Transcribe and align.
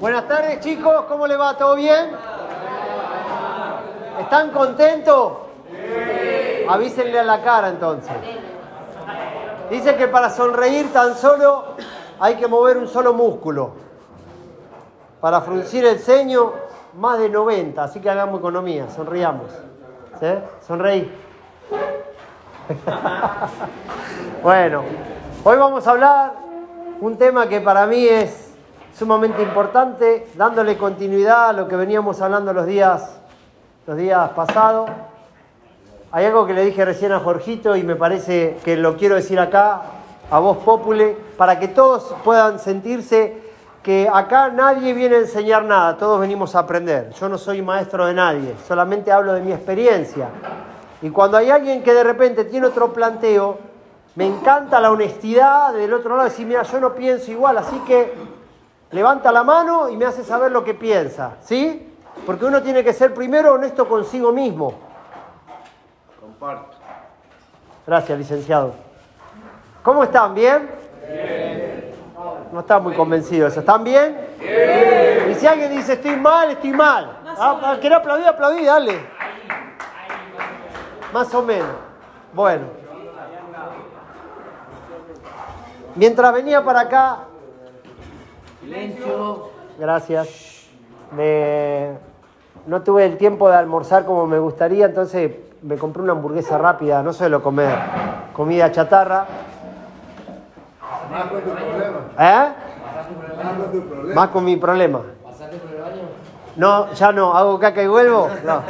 Buenas 0.00 0.28
tardes 0.28 0.60
chicos, 0.60 1.06
¿cómo 1.08 1.26
le 1.26 1.36
va? 1.36 1.56
¿Todo 1.56 1.74
bien? 1.74 2.10
¿Están 4.20 4.50
contentos? 4.50 5.32
Avísenle 6.68 7.18
a 7.18 7.24
la 7.24 7.42
cara 7.42 7.70
entonces. 7.70 8.14
Dice 9.68 9.96
que 9.96 10.06
para 10.06 10.30
sonreír 10.30 10.92
tan 10.92 11.16
solo 11.16 11.74
hay 12.20 12.36
que 12.36 12.46
mover 12.46 12.76
un 12.76 12.86
solo 12.86 13.12
músculo. 13.12 13.72
Para 15.20 15.40
fruncir 15.40 15.84
el 15.84 15.98
ceño, 15.98 16.52
más 16.94 17.18
de 17.18 17.28
90, 17.28 17.82
así 17.82 17.98
que 17.98 18.08
hagamos 18.08 18.38
economía, 18.38 18.88
sonriamos. 18.90 19.50
¿Sí? 20.20 20.28
Sonreí. 20.64 21.12
bueno, 24.44 24.84
hoy 25.42 25.56
vamos 25.56 25.84
a 25.88 25.90
hablar 25.90 26.32
un 27.00 27.18
tema 27.18 27.48
que 27.48 27.60
para 27.60 27.84
mí 27.86 28.06
es 28.06 28.47
sumamente 28.98 29.42
importante, 29.42 30.26
dándole 30.34 30.76
continuidad 30.76 31.50
a 31.50 31.52
lo 31.52 31.68
que 31.68 31.76
veníamos 31.76 32.20
hablando 32.20 32.52
los 32.52 32.66
días, 32.66 33.20
los 33.86 33.96
días 33.96 34.30
pasados. 34.30 34.90
Hay 36.10 36.24
algo 36.24 36.44
que 36.46 36.52
le 36.52 36.64
dije 36.64 36.84
recién 36.84 37.12
a 37.12 37.20
Jorgito 37.20 37.76
y 37.76 37.84
me 37.84 37.94
parece 37.94 38.58
que 38.64 38.76
lo 38.76 38.96
quiero 38.96 39.14
decir 39.14 39.38
acá, 39.38 39.82
a 40.30 40.38
voz 40.40 40.58
popule, 40.58 41.16
para 41.36 41.60
que 41.60 41.68
todos 41.68 42.12
puedan 42.24 42.58
sentirse 42.58 43.40
que 43.84 44.10
acá 44.12 44.48
nadie 44.48 44.92
viene 44.94 45.14
a 45.16 45.20
enseñar 45.20 45.64
nada, 45.64 45.96
todos 45.96 46.20
venimos 46.20 46.56
a 46.56 46.60
aprender. 46.60 47.10
Yo 47.10 47.28
no 47.28 47.38
soy 47.38 47.62
maestro 47.62 48.04
de 48.04 48.14
nadie, 48.14 48.56
solamente 48.66 49.12
hablo 49.12 49.32
de 49.32 49.42
mi 49.42 49.52
experiencia. 49.52 50.28
Y 51.02 51.10
cuando 51.10 51.36
hay 51.36 51.50
alguien 51.50 51.84
que 51.84 51.94
de 51.94 52.02
repente 52.02 52.44
tiene 52.44 52.66
otro 52.66 52.92
planteo, 52.92 53.58
me 54.16 54.26
encanta 54.26 54.80
la 54.80 54.90
honestidad 54.90 55.72
del 55.72 55.94
otro 55.94 56.16
lado, 56.16 56.28
decir, 56.28 56.46
mira, 56.46 56.64
yo 56.64 56.80
no 56.80 56.94
pienso 56.94 57.30
igual, 57.30 57.58
así 57.58 57.78
que 57.86 58.37
levanta 58.90 59.30
la 59.32 59.42
mano 59.42 59.88
y 59.88 59.96
me 59.96 60.06
hace 60.06 60.24
saber 60.24 60.52
lo 60.52 60.64
que 60.64 60.74
piensa, 60.74 61.36
¿sí? 61.40 61.94
Porque 62.26 62.44
uno 62.44 62.62
tiene 62.62 62.82
que 62.82 62.92
ser 62.92 63.14
primero 63.14 63.54
honesto 63.54 63.88
consigo 63.88 64.32
mismo. 64.32 64.74
Comparto. 66.20 66.76
Gracias, 67.86 68.18
licenciado. 68.18 68.74
¿Cómo 69.82 70.04
están? 70.04 70.34
¿Bien? 70.34 70.70
Bien. 71.06 71.94
No 72.52 72.60
están 72.60 72.82
muy 72.82 72.94
convencidos. 72.94 73.56
¿Están 73.56 73.84
bien? 73.84 74.28
Bien. 74.38 75.30
Y 75.30 75.34
si 75.34 75.46
alguien 75.46 75.70
dice 75.70 75.94
estoy 75.94 76.16
mal, 76.16 76.50
estoy 76.50 76.72
mal. 76.72 77.18
Ah, 77.26 77.76
¿Querés 77.80 77.98
aplaudir? 77.98 78.26
Aplaudir, 78.26 78.66
dale. 78.66 79.00
Más 81.12 81.32
o 81.34 81.42
menos. 81.42 81.76
Bueno. 82.32 82.66
Mientras 85.94 86.32
venía 86.32 86.62
para 86.64 86.80
acá. 86.80 87.27
Silencio. 88.68 89.48
Gracias. 89.78 90.68
Me... 91.16 91.92
No 92.66 92.82
tuve 92.82 93.06
el 93.06 93.16
tiempo 93.16 93.48
de 93.48 93.56
almorzar 93.56 94.04
como 94.04 94.26
me 94.26 94.38
gustaría, 94.38 94.84
entonces 94.84 95.32
me 95.62 95.76
compré 95.76 96.02
una 96.02 96.12
hamburguesa 96.12 96.58
rápida, 96.58 97.02
no 97.02 97.14
suelo 97.14 97.42
comer 97.42 97.74
comida 98.34 98.70
chatarra. 98.70 99.26
Más 101.10 101.24
con 101.28 101.40
tu 101.40 101.48
problema. 101.48 101.98
¿Eh? 102.18 102.48
Más 103.42 103.56
con 103.56 103.72
tu 103.72 103.88
problema. 103.88 104.14
Más 104.14 104.28
con 104.28 104.44
mi 104.44 104.56
problema. 104.56 105.00
¿Pasaste 105.24 105.56
por 105.56 105.70
el 105.74 105.80
baño? 105.80 106.02
No, 106.56 106.92
ya 106.92 107.10
no, 107.12 107.34
hago 107.34 107.58
caca 107.58 107.82
y 107.82 107.86
vuelvo. 107.86 108.28
No. 108.44 108.60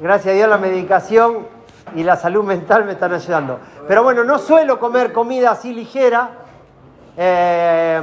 Gracias 0.00 0.32
a 0.32 0.36
Dios 0.36 0.48
la 0.48 0.56
medicación 0.56 1.46
y 1.94 2.02
la 2.02 2.16
salud 2.16 2.44
mental 2.44 2.86
me 2.86 2.92
están 2.92 3.12
ayudando. 3.12 3.58
Pero 3.86 4.02
bueno, 4.02 4.24
no 4.24 4.38
suelo 4.38 4.78
comer 4.78 5.12
comida 5.12 5.50
así 5.50 5.74
ligera, 5.74 6.30
eh, 7.18 8.00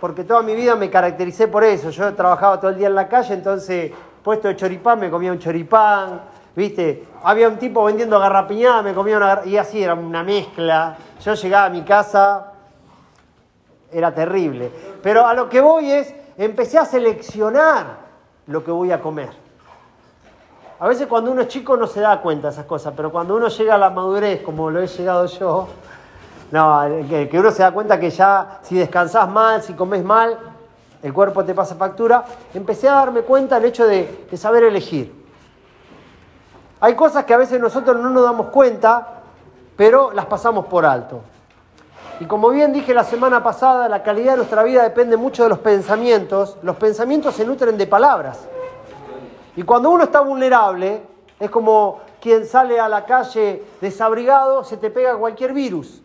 porque 0.00 0.24
toda 0.24 0.42
mi 0.42 0.54
vida 0.54 0.74
me 0.76 0.90
caractericé 0.90 1.48
por 1.48 1.62
eso. 1.62 1.90
Yo 1.90 2.14
trabajaba 2.14 2.58
todo 2.58 2.70
el 2.70 2.78
día 2.78 2.88
en 2.88 2.94
la 2.94 3.08
calle, 3.08 3.34
entonces 3.34 3.92
puesto 4.22 4.48
de 4.48 4.56
choripán 4.56 4.98
me 4.98 5.10
comía 5.10 5.30
un 5.30 5.38
choripán, 5.38 6.20
¿viste? 6.56 7.06
Había 7.22 7.48
un 7.48 7.58
tipo 7.58 7.84
vendiendo 7.84 8.18
garrapiñada, 8.18 8.82
me 8.82 8.94
comía 8.94 9.16
una 9.16 9.42
y 9.44 9.56
así 9.56 9.82
era 9.82 9.94
una 9.94 10.22
mezcla. 10.22 10.96
Yo 11.22 11.34
llegaba 11.34 11.66
a 11.66 11.70
mi 11.70 11.82
casa, 11.82 12.52
era 13.92 14.14
terrible. 14.14 14.70
Pero 15.02 15.26
a 15.26 15.34
lo 15.34 15.48
que 15.48 15.60
voy 15.60 15.90
es, 15.90 16.14
empecé 16.38 16.78
a 16.78 16.84
seleccionar 16.84 17.86
lo 18.46 18.64
que 18.64 18.70
voy 18.70 18.92
a 18.92 19.00
comer. 19.00 19.30
A 20.78 20.88
veces 20.88 21.06
cuando 21.06 21.30
uno 21.30 21.42
es 21.42 21.48
chico 21.48 21.76
no 21.76 21.86
se 21.86 22.00
da 22.00 22.22
cuenta 22.22 22.48
de 22.48 22.54
esas 22.54 22.64
cosas, 22.64 22.94
pero 22.96 23.12
cuando 23.12 23.36
uno 23.36 23.48
llega 23.48 23.74
a 23.74 23.78
la 23.78 23.90
madurez, 23.90 24.40
como 24.40 24.70
lo 24.70 24.80
he 24.80 24.86
llegado 24.86 25.26
yo, 25.26 25.68
no, 26.50 26.80
que, 27.08 27.38
uno 27.38 27.50
se 27.50 27.62
da 27.62 27.72
cuenta 27.72 27.98
que 28.00 28.10
ya 28.10 28.58
si 28.62 28.76
descansás 28.76 29.28
mal, 29.28 29.62
si 29.62 29.74
comes 29.74 30.04
mal, 30.04 30.38
el 31.02 31.12
cuerpo 31.12 31.44
te 31.44 31.54
pasa 31.54 31.74
factura, 31.74 32.24
empecé 32.52 32.88
a 32.88 32.94
darme 32.94 33.22
cuenta 33.22 33.56
del 33.56 33.66
hecho 33.66 33.86
de 33.86 34.28
saber 34.36 34.64
elegir. 34.64 35.20
Hay 36.80 36.94
cosas 36.94 37.24
que 37.24 37.34
a 37.34 37.38
veces 37.38 37.60
nosotros 37.60 38.00
no 38.00 38.08
nos 38.10 38.24
damos 38.24 38.46
cuenta, 38.46 39.22
pero 39.76 40.12
las 40.12 40.26
pasamos 40.26 40.66
por 40.66 40.86
alto. 40.86 41.20
Y 42.20 42.26
como 42.26 42.50
bien 42.50 42.72
dije 42.72 42.92
la 42.92 43.04
semana 43.04 43.42
pasada, 43.42 43.88
la 43.88 44.02
calidad 44.02 44.32
de 44.32 44.38
nuestra 44.38 44.62
vida 44.62 44.82
depende 44.82 45.16
mucho 45.16 45.42
de 45.42 45.48
los 45.48 45.58
pensamientos. 45.58 46.58
Los 46.62 46.76
pensamientos 46.76 47.34
se 47.34 47.46
nutren 47.46 47.78
de 47.78 47.86
palabras. 47.86 48.46
Y 49.56 49.62
cuando 49.62 49.90
uno 49.90 50.04
está 50.04 50.20
vulnerable, 50.20 51.02
es 51.38 51.50
como 51.50 52.00
quien 52.20 52.46
sale 52.46 52.78
a 52.78 52.88
la 52.88 53.06
calle 53.06 53.64
desabrigado, 53.80 54.64
se 54.64 54.76
te 54.76 54.90
pega 54.90 55.16
cualquier 55.16 55.54
virus. 55.54 56.02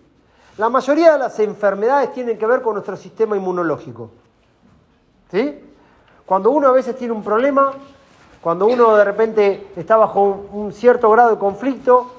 La 0.57 0.69
mayoría 0.69 1.13
de 1.13 1.19
las 1.19 1.37
enfermedades 1.39 2.13
tienen 2.13 2.37
que 2.37 2.45
ver 2.45 2.61
con 2.61 2.73
nuestro 2.73 2.95
sistema 2.95 3.35
inmunológico. 3.35 4.09
¿Sí? 5.29 5.59
Cuando 6.25 6.51
uno 6.51 6.69
a 6.69 6.71
veces 6.71 6.95
tiene 6.95 7.13
un 7.13 7.23
problema, 7.23 7.73
cuando 8.41 8.65
uno 8.65 8.95
de 8.95 9.03
repente 9.03 9.67
está 9.75 9.97
bajo 9.97 10.47
un, 10.51 10.71
cierto 10.71 11.09
grado 11.09 11.31
de 11.31 11.37
conflicto, 11.37 12.11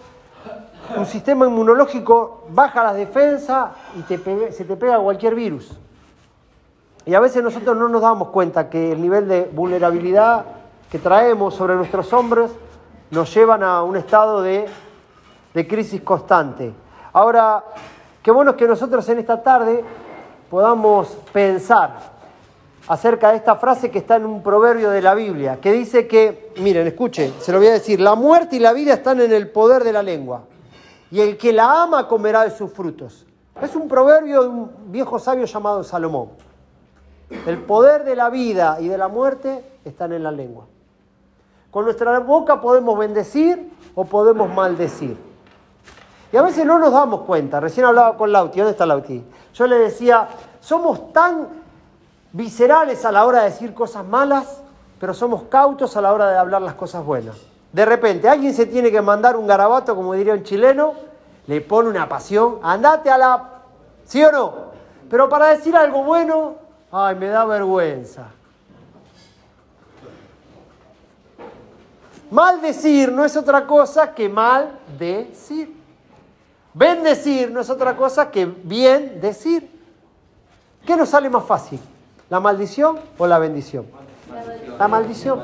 un 0.97 1.07
sistema 1.07 1.47
inmunológico 1.47 2.47
baja 2.51 2.85
las 2.85 2.97
defensas 2.97 3.71
y 3.97 4.03
se 4.03 4.65
te 4.65 4.77
pega 4.77 4.99
cualquier 4.99 5.35
virus. 5.35 5.79
Y 7.07 7.15
a 7.15 7.21
veces 7.21 7.43
nosotros 7.43 7.77
no 7.77 7.89
nos 7.89 8.03
damos 8.03 8.29
cuenta 8.29 8.69
que 8.69 8.93
el 8.93 9.01
nivel 9.01 9.29
de 9.29 9.51
vulnerabilidad 9.53 10.45
que 10.91 10.99
traemos 10.99 11.55
sobre 11.55 11.75
nuestros 11.75 12.13
hombros 12.13 12.51
nos 13.11 13.33
llevan 13.33 13.63
a 13.63 13.83
un 13.83 13.97
estado 13.97 14.43
de, 14.43 14.67
de 15.55 15.69
crisis 15.69 16.03
constante. 16.03 16.73
Ahora, 17.13 17.65
qué 18.27 18.33
bueno 18.33 18.57
que 18.57 18.67
nosotros 18.67 19.09
en 19.09 19.21
esta 19.21 19.41
tarde 19.41 19.85
podamos 20.51 21.17
pensar 21.33 21.97
acerca 22.89 23.31
de 23.31 23.37
esta 23.37 23.55
frase 23.55 23.89
que 23.89 24.01
está 24.01 24.17
en 24.17 24.27
un 24.27 24.43
proverbio 24.43 24.91
de 24.91 25.01
la 25.01 25.15
Biblia, 25.15 25.61
que 25.61 25.71
dice 25.71 26.09
que, 26.09 26.53
miren, 26.57 26.89
escuchen, 26.89 27.33
se 27.39 27.53
lo 27.53 27.59
voy 27.59 27.69
a 27.69 27.75
decir, 27.75 28.01
la 28.01 28.17
muerte 28.17 28.57
y 28.57 28.59
la 28.59 28.73
vida 28.73 28.95
están 28.95 29.21
en 29.21 29.31
el 29.33 29.49
poder 29.49 29.85
de 29.85 29.93
la 29.93 30.03
lengua, 30.03 30.43
y 31.13 31.21
el 31.21 31.37
que 31.37 31.53
la 31.53 31.85
ama 31.85 32.09
comerá 32.09 32.43
de 32.43 32.51
sus 32.51 32.73
frutos. 32.73 33.25
Es 33.63 33.77
un 33.77 33.87
proverbio 33.87 34.43
de 34.43 34.49
un 34.49 34.71
viejo 34.89 35.21
sabio 35.21 35.45
llamado 35.45 35.85
Salomón. 35.85 36.31
El 37.47 37.59
poder 37.59 38.03
de 38.03 38.17
la 38.17 38.29
vida 38.29 38.79
y 38.81 38.89
de 38.89 38.99
la 38.99 39.07
muerte 39.07 39.63
están 39.85 40.13
en 40.13 40.25
la 40.25 40.33
lengua. 40.33 40.65
Con 41.71 41.85
nuestra 41.85 42.19
boca 42.19 42.61
podemos 42.61 42.99
bendecir 42.99 43.71
o 43.95 44.05
podemos 44.05 44.53
maldecir. 44.53 45.17
Y 46.37 46.39
a 46.39 46.43
veces 46.43 46.67
no 46.67 46.79
nos 46.79 46.93
damos 46.93 47.23
cuenta. 47.23 47.61
Recién 47.61 47.87
hablaba 47.87 48.15
con 48.15 48.31
Lauti. 48.31 48.59
¿Dónde 48.59 48.73
está 48.73 48.85
Lauti? 48.85 49.25
Yo 49.55 49.67
le 49.67 49.79
decía, 49.79 50.29
somos 50.61 51.11
tan 51.11 51.49
viscerales 52.31 53.07
a 53.07 53.11
la 53.11 53.25
hora 53.25 53.39
de 53.39 53.53
decir 53.53 53.73
cosas 53.73 54.05
malas, 54.05 54.61
pero 55.01 55.15
somos 55.15 55.45
cautos 55.45 55.97
a 55.97 56.03
la 56.03 56.13
hora 56.13 56.29
de 56.29 56.37
hablar 56.37 56.61
las 56.61 56.75
cosas 56.75 57.03
buenas. 57.07 57.37
De 57.73 57.87
repente, 57.87 58.29
alguien 58.29 58.53
se 58.53 58.67
tiene 58.67 58.91
que 58.91 59.01
mandar 59.01 59.35
un 59.35 59.47
garabato, 59.47 59.97
como 59.97 60.13
diría 60.13 60.35
un 60.35 60.43
chileno, 60.43 60.93
le 61.47 61.63
pone 61.63 61.89
una 61.89 62.07
pasión, 62.07 62.59
andate 62.63 63.09
a 63.09 63.17
la... 63.17 63.49
¿Sí 64.05 64.23
o 64.23 64.31
no? 64.31 64.55
Pero 65.09 65.31
para 65.31 65.47
decir 65.47 65.75
algo 65.75 66.05
bueno, 66.05 66.57
ay, 66.93 67.15
me 67.15 67.29
da 67.29 67.47
vergüenza. 67.47 68.27
Maldecir 72.31 73.11
no 73.11 73.25
es 73.25 73.35
otra 73.39 73.67
cosa 73.67 74.15
que 74.15 74.29
mal 74.29 74.79
decir. 74.99 75.86
Bendecir 76.77 77.51
no 77.51 77.61
es 77.63 77.71
otra 77.71 77.97
cosa 77.97 78.31
que 78.31 78.45
bien 78.45 79.19
decir. 79.19 79.67
¿Qué 80.85 80.95
nos 80.95 81.09
sale 81.09 81.31
más 81.31 81.43
fácil? 81.47 81.81
¿La 82.29 82.39
maldición 82.39 82.99
o 83.17 83.27
la 83.27 83.39
bendición? 83.39 83.87
La 84.79 84.87
maldición. 84.87 85.41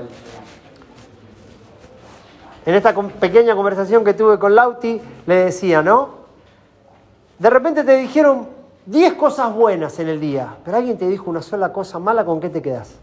En 2.67 2.75
esta 2.75 2.93
pequeña 2.95 3.57
conversación 3.57 4.05
que 4.05 4.13
tuve 4.13 4.39
con 4.39 4.55
Lauti, 4.55 5.01
le 5.25 5.35
decía, 5.37 5.83
¿no? 5.83 6.11
De 7.39 7.49
repente 7.49 7.83
te 7.83 7.97
dijeron 7.97 8.47
10 8.85 9.15
cosas 9.15 9.55
buenas 9.55 9.99
en 10.01 10.09
el 10.09 10.21
día, 10.21 10.57
pero 10.63 10.77
alguien 10.77 10.99
te 10.99 11.09
dijo 11.09 11.31
una 11.31 11.41
sola 11.41 11.73
cosa 11.73 11.99
mala, 11.99 12.27
¿con 12.27 12.41
qué 12.41 12.51
te 12.51 12.61
quedas? 12.61 12.97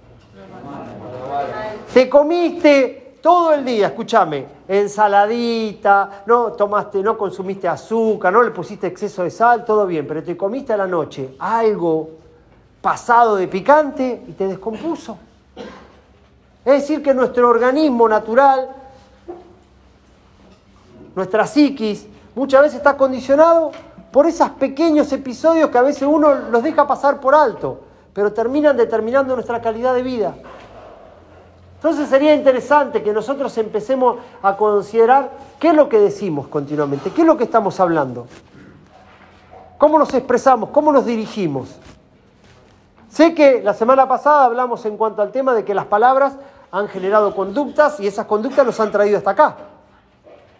Te 1.91 2.07
comiste 2.07 2.98
todo 3.21 3.53
el 3.53 3.65
día, 3.65 3.87
escúchame, 3.87 4.45
ensaladita, 4.67 6.23
no 6.25 6.53
tomaste, 6.53 7.01
no 7.01 7.17
consumiste 7.17 7.67
azúcar, 7.67 8.31
no 8.31 8.43
le 8.43 8.51
pusiste 8.51 8.87
exceso 8.87 9.23
de 9.23 9.31
sal, 9.31 9.65
todo 9.65 9.85
bien, 9.85 10.07
pero 10.07 10.23
te 10.23 10.37
comiste 10.37 10.73
a 10.73 10.77
la 10.77 10.87
noche 10.87 11.35
algo 11.39 12.09
pasado 12.81 13.35
de 13.35 13.47
picante 13.47 14.23
y 14.27 14.31
te 14.31 14.47
descompuso. 14.47 15.17
Es 16.65 16.81
decir, 16.81 17.01
que 17.01 17.13
nuestro 17.13 17.49
organismo 17.49 18.07
natural, 18.07 18.69
nuestra 21.15 21.45
psiquis, 21.45 22.07
muchas 22.35 22.61
veces 22.61 22.77
está 22.77 22.95
condicionado 22.95 23.71
por 24.11 24.27
esos 24.27 24.49
pequeños 24.51 25.11
episodios 25.11 25.69
que 25.69 25.77
a 25.77 25.81
veces 25.81 26.03
uno 26.03 26.33
los 26.33 26.63
deja 26.63 26.87
pasar 26.87 27.19
por 27.19 27.35
alto, 27.35 27.81
pero 28.13 28.33
terminan 28.33 28.75
determinando 28.77 29.35
nuestra 29.35 29.61
calidad 29.61 29.93
de 29.93 30.03
vida. 30.03 30.35
Entonces 31.79 32.09
sería 32.09 32.35
interesante 32.35 33.01
que 33.01 33.13
nosotros 33.13 33.57
empecemos 33.57 34.17
a 34.43 34.57
considerar 34.57 35.31
qué 35.57 35.69
es 35.69 35.73
lo 35.73 35.87
que 35.87 35.97
decimos 35.97 36.49
continuamente, 36.49 37.09
qué 37.11 37.21
es 37.21 37.27
lo 37.27 37.37
que 37.37 37.45
estamos 37.45 37.79
hablando, 37.79 38.27
cómo 39.77 39.97
nos 39.97 40.13
expresamos, 40.13 40.71
cómo 40.71 40.91
nos 40.91 41.05
dirigimos. 41.05 41.77
Sé 43.09 43.33
que 43.33 43.61
la 43.63 43.73
semana 43.73 44.09
pasada 44.09 44.43
hablamos 44.43 44.85
en 44.85 44.97
cuanto 44.97 45.21
al 45.21 45.31
tema 45.31 45.53
de 45.53 45.63
que 45.63 45.73
las 45.73 45.85
palabras 45.85 46.33
han 46.69 46.89
generado 46.89 47.33
conductas 47.33 47.97
y 48.01 48.07
esas 48.07 48.25
conductas 48.25 48.65
nos 48.65 48.77
han 48.81 48.91
traído 48.91 49.17
hasta 49.17 49.31
acá. 49.31 49.55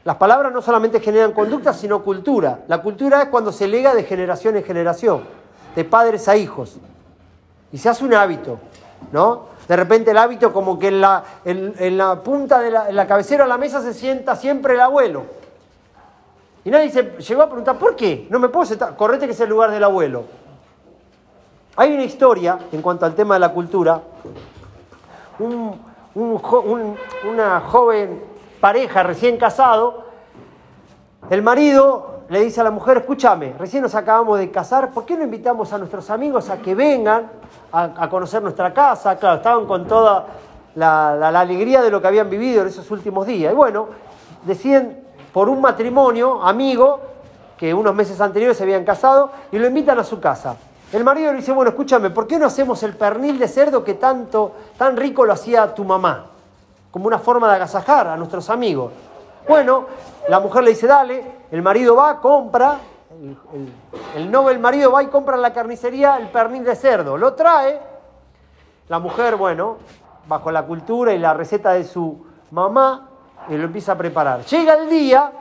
Las 0.06 0.16
palabras 0.16 0.54
no 0.54 0.62
solamente 0.62 1.02
generan 1.02 1.34
conductas, 1.34 1.78
sino 1.78 2.02
cultura. 2.02 2.62
La 2.70 2.82
cultura 2.82 3.24
es 3.24 3.28
cuando 3.28 3.52
se 3.52 3.68
lega 3.68 3.94
de 3.94 4.06
generación 4.06 4.56
en 4.56 4.64
generación, 4.64 5.24
de 5.76 5.84
padres 5.84 6.30
a 6.30 6.38
hijos. 6.38 6.78
Y 7.74 7.78
se 7.78 7.90
hace 7.90 8.06
un 8.06 8.14
hábito, 8.14 8.58
¿no? 9.12 9.59
De 9.70 9.76
repente 9.76 10.10
el 10.10 10.18
hábito 10.18 10.52
como 10.52 10.80
que 10.80 10.88
en 10.88 11.00
la, 11.00 11.24
en, 11.46 11.96
la 11.96 12.24
punta 12.24 12.60
de 12.60 12.72
la, 12.72 12.90
en 12.90 12.96
la 12.96 13.06
cabecera 13.06 13.44
de 13.44 13.50
la 13.50 13.58
mesa 13.60 13.84
se 13.84 13.94
sienta 13.94 14.36
siempre 14.36 14.74
el 14.74 14.80
abuelo. 14.80 15.26
Y 16.66 16.72
nadie 16.72 16.90
se 16.90 17.04
llegó 17.04 17.44
a 17.44 17.46
preguntar, 17.46 17.78
¿por 17.78 17.96
qué? 17.96 18.26
No 18.32 18.40
me 18.40 18.50
puedo 18.50 18.66
sentar, 18.66 18.96
correte 18.96 19.28
que 19.28 19.34
es 19.34 19.40
el 19.42 19.50
lugar 19.50 19.70
del 19.70 19.84
abuelo. 19.84 20.24
Hay 21.76 21.94
una 21.94 22.04
historia 22.04 22.58
en 22.72 22.82
cuanto 22.82 23.06
al 23.06 23.14
tema 23.14 23.36
de 23.36 23.42
la 23.42 23.54
cultura. 23.54 24.02
una 26.16 27.62
joven 27.62 28.24
pareja 28.60 29.04
recién 29.04 29.38
casado, 29.38 30.06
el 31.30 31.44
marido 31.44 32.19
le 32.30 32.42
dice 32.42 32.62
a 32.62 32.64
la 32.64 32.72
mujer, 32.72 32.98
escúchame, 32.98 33.56
recién 33.58 33.82
nos 33.82 33.96
acabamos 33.96 34.38
de 34.38 34.52
casar, 34.52 34.92
¿por 34.92 35.04
qué 35.04 35.18
no 35.18 35.24
invitamos 35.24 35.74
a 35.74 35.80
nuestros 35.80 36.10
amigos 36.12 36.50
a 36.50 36.58
que 36.60 36.76
vengan 36.76 37.28
a, 37.72 38.08
conocer 38.08 38.42
nuestra 38.44 38.72
casa? 38.72 39.18
Claro, 39.18 39.38
estaban 39.38 39.66
con 39.66 39.88
toda 39.88 40.28
la, 40.76 41.16
la, 41.16 41.40
alegría 41.40 41.82
de 41.82 41.90
lo 41.90 42.00
que 42.00 42.08
habían 42.08 42.30
vivido 42.30 42.62
en 42.62 42.68
esos 42.68 42.90
últimos 42.92 43.26
días. 43.26 43.52
Y 43.52 43.56
bueno, 43.56 43.88
deciden 44.44 45.04
por 45.34 45.50
un 45.50 45.60
matrimonio 45.60 46.44
amigo, 46.44 47.02
que 47.58 47.74
unos 47.74 47.96
meses 47.96 48.22
anteriores 48.22 48.58
se 48.58 48.64
habían 48.64 48.86
casado, 48.86 49.32
y 49.52 49.58
lo 49.58 49.66
invitan 49.66 49.98
a 49.98 50.04
su 50.04 50.20
casa. 50.20 50.56
El 50.94 51.04
marido 51.04 51.32
le 51.32 51.40
dice, 51.40 51.52
bueno, 51.52 51.70
escúchame, 51.70 52.12
¿por 52.12 52.28
qué 52.28 52.38
no 52.38 52.46
hacemos 52.46 52.82
el 52.84 52.96
pernil 52.96 53.40
de 53.40 53.48
cerdo 53.48 53.84
que 53.84 53.96
tanto, 53.96 54.54
tan 54.78 54.98
rico 54.98 55.26
lo 55.26 55.34
hacía 55.34 55.74
tu 55.74 55.84
mamá? 55.84 56.28
Como 56.92 57.08
una 57.08 57.20
forma 57.20 57.48
de 57.50 57.56
agasajar 57.56 58.08
a 58.08 58.18
nuestros 58.18 58.52
amigos. 58.52 58.92
Bueno, 59.50 59.88
la 60.28 60.40
mujer 60.40 60.64
le 60.64 60.70
dice, 60.70 60.86
dale, 60.86 61.24
el 61.50 61.64
marido 61.64 61.96
va, 61.96 62.22
compra, 62.22 62.78
el, 63.20 63.36
el, 64.16 64.36
el 64.36 64.60
marido 64.60 64.92
va 64.92 65.02
y 65.02 65.08
compra 65.08 65.38
en 65.38 65.42
la 65.42 65.52
carnicería 65.52 66.18
el 66.18 66.28
pernil 66.28 66.64
de 66.64 66.76
cerdo, 66.76 67.18
lo 67.18 67.34
trae, 67.34 67.80
la 68.90 69.00
mujer, 69.00 69.38
bueno, 69.38 69.78
bajo 70.28 70.52
la 70.52 70.62
cultura 70.68 71.14
y 71.14 71.18
la 71.18 71.34
receta 71.34 71.72
de 71.74 71.84
su 71.84 72.28
mamá, 72.52 73.10
y 73.48 73.58
lo 73.58 73.64
empieza 73.64 73.94
a 73.94 73.98
preparar. 73.98 74.46
Llega 74.46 74.76
el 74.76 74.88
día, 74.88 75.32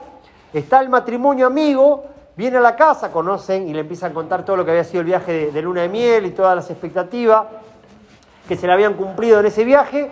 está 0.54 0.80
el 0.80 0.88
matrimonio 0.88 1.46
amigo, 1.46 2.04
viene 2.34 2.56
a 2.56 2.60
la 2.62 2.76
casa, 2.76 3.12
conocen 3.12 3.68
y 3.68 3.74
le 3.74 3.80
empiezan 3.80 4.12
a 4.12 4.14
contar 4.14 4.42
todo 4.42 4.56
lo 4.56 4.64
que 4.64 4.70
había 4.70 4.84
sido 4.84 5.02
el 5.02 5.06
viaje 5.06 5.32
de, 5.32 5.52
de 5.52 5.60
luna 5.60 5.82
de 5.82 5.90
miel 5.90 6.24
y 6.24 6.30
todas 6.30 6.56
las 6.56 6.70
expectativas 6.70 7.44
que 8.48 8.56
se 8.56 8.66
le 8.66 8.72
habían 8.72 8.94
cumplido 8.94 9.40
en 9.40 9.44
ese 9.44 9.64
viaje. 9.64 10.10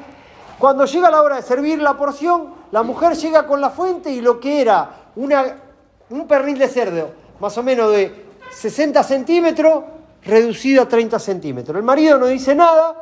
Cuando 0.58 0.86
llega 0.86 1.10
la 1.10 1.22
hora 1.22 1.36
de 1.36 1.42
servir 1.42 1.80
la 1.80 1.96
porción, 1.96 2.54
la 2.70 2.82
mujer 2.82 3.14
llega 3.14 3.46
con 3.46 3.60
la 3.60 3.70
fuente 3.70 4.10
y 4.10 4.20
lo 4.20 4.40
que 4.40 4.62
era 4.62 4.90
un 5.14 6.26
pernil 6.26 6.58
de 6.58 6.68
cerdo, 6.68 7.10
más 7.40 7.56
o 7.58 7.62
menos 7.62 7.92
de 7.92 8.26
60 8.50 9.02
centímetros, 9.02 9.84
reducido 10.22 10.82
a 10.82 10.88
30 10.88 11.18
centímetros. 11.18 11.76
El 11.76 11.82
marido 11.82 12.18
no 12.18 12.26
dice 12.26 12.54
nada, 12.54 12.94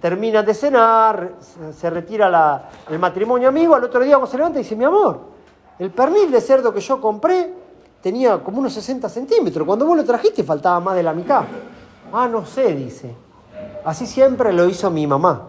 termina 0.00 0.42
de 0.42 0.52
cenar, 0.54 1.32
se 1.76 1.90
retira 1.90 2.70
el 2.88 2.98
matrimonio 2.98 3.48
amigo, 3.48 3.74
al 3.74 3.84
otro 3.84 4.00
día 4.00 4.16
cuando 4.16 4.30
se 4.30 4.36
levanta 4.36 4.58
y 4.60 4.62
dice, 4.62 4.76
mi 4.76 4.84
amor, 4.84 5.20
el 5.78 5.90
pernil 5.90 6.30
de 6.30 6.40
cerdo 6.40 6.72
que 6.72 6.80
yo 6.80 7.00
compré 7.00 7.54
tenía 8.02 8.38
como 8.42 8.58
unos 8.58 8.74
60 8.74 9.08
centímetros, 9.08 9.66
cuando 9.66 9.86
vos 9.86 9.96
lo 9.96 10.04
trajiste 10.04 10.44
faltaba 10.44 10.80
más 10.80 10.96
de 10.96 11.02
la 11.02 11.14
mitad. 11.14 11.44
Ah, 12.12 12.28
no 12.28 12.44
sé, 12.44 12.74
dice. 12.74 13.14
Así 13.84 14.06
siempre 14.06 14.52
lo 14.52 14.66
hizo 14.68 14.90
mi 14.90 15.06
mamá. 15.06 15.48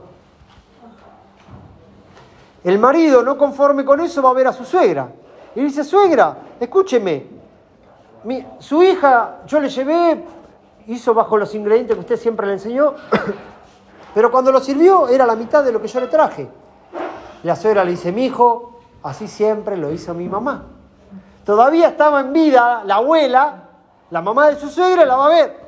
El 2.64 2.78
marido, 2.78 3.24
no 3.24 3.38
conforme 3.38 3.84
con 3.84 4.00
eso, 4.02 4.22
va 4.22 4.30
a 4.30 4.34
ver 4.34 4.48
a 4.48 4.54
su 4.54 4.66
suegra. 4.66 5.10
Y 5.56 5.62
dice, 5.62 5.84
suegra, 5.84 6.38
escúcheme, 6.60 7.26
su 8.60 8.84
hija, 8.84 9.40
yo 9.48 9.60
le 9.60 9.70
llevé, 9.70 10.24
hizo 10.88 11.14
bajo 11.14 11.38
los 11.38 11.54
ingredientes 11.56 11.96
que 11.96 12.02
usted 12.02 12.18
siempre 12.18 12.48
le 12.48 12.54
enseñó, 12.54 12.94
pero 14.14 14.32
cuando 14.32 14.52
lo 14.52 14.60
sirvió 14.60 15.10
era 15.10 15.26
la 15.26 15.36
mitad 15.36 15.64
de 15.64 15.72
lo 15.72 15.82
que 15.82 15.88
yo 15.88 16.00
le 16.00 16.08
traje. 16.08 16.48
La 17.44 17.56
suegra 17.56 17.84
le 17.84 17.92
dice, 17.92 18.12
mi 18.12 18.26
hijo, 18.26 18.80
así 19.02 19.28
siempre 19.28 19.76
lo 19.76 19.92
hizo 19.92 20.14
mi 20.14 20.30
mamá. 20.30 20.66
Todavía 21.44 21.88
estaba 21.88 22.22
en 22.22 22.32
vida 22.32 22.84
la 22.86 22.96
abuela, 22.96 23.64
la 24.12 24.22
mamá 24.22 24.50
de 24.50 24.58
su 24.58 24.70
suegra, 24.70 25.04
la 25.06 25.16
va 25.16 25.26
a 25.26 25.30
ver. 25.30 25.62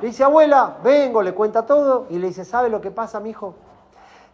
Le 0.00 0.08
dice, 0.08 0.24
abuela, 0.24 0.78
vengo, 0.82 1.22
le 1.22 1.32
cuenta 1.32 1.64
todo 1.64 2.06
y 2.10 2.18
le 2.18 2.26
dice, 2.26 2.44
¿sabe 2.44 2.68
lo 2.68 2.80
que 2.80 2.90
pasa, 2.90 3.20
mi 3.20 3.30
hijo? 3.30 3.54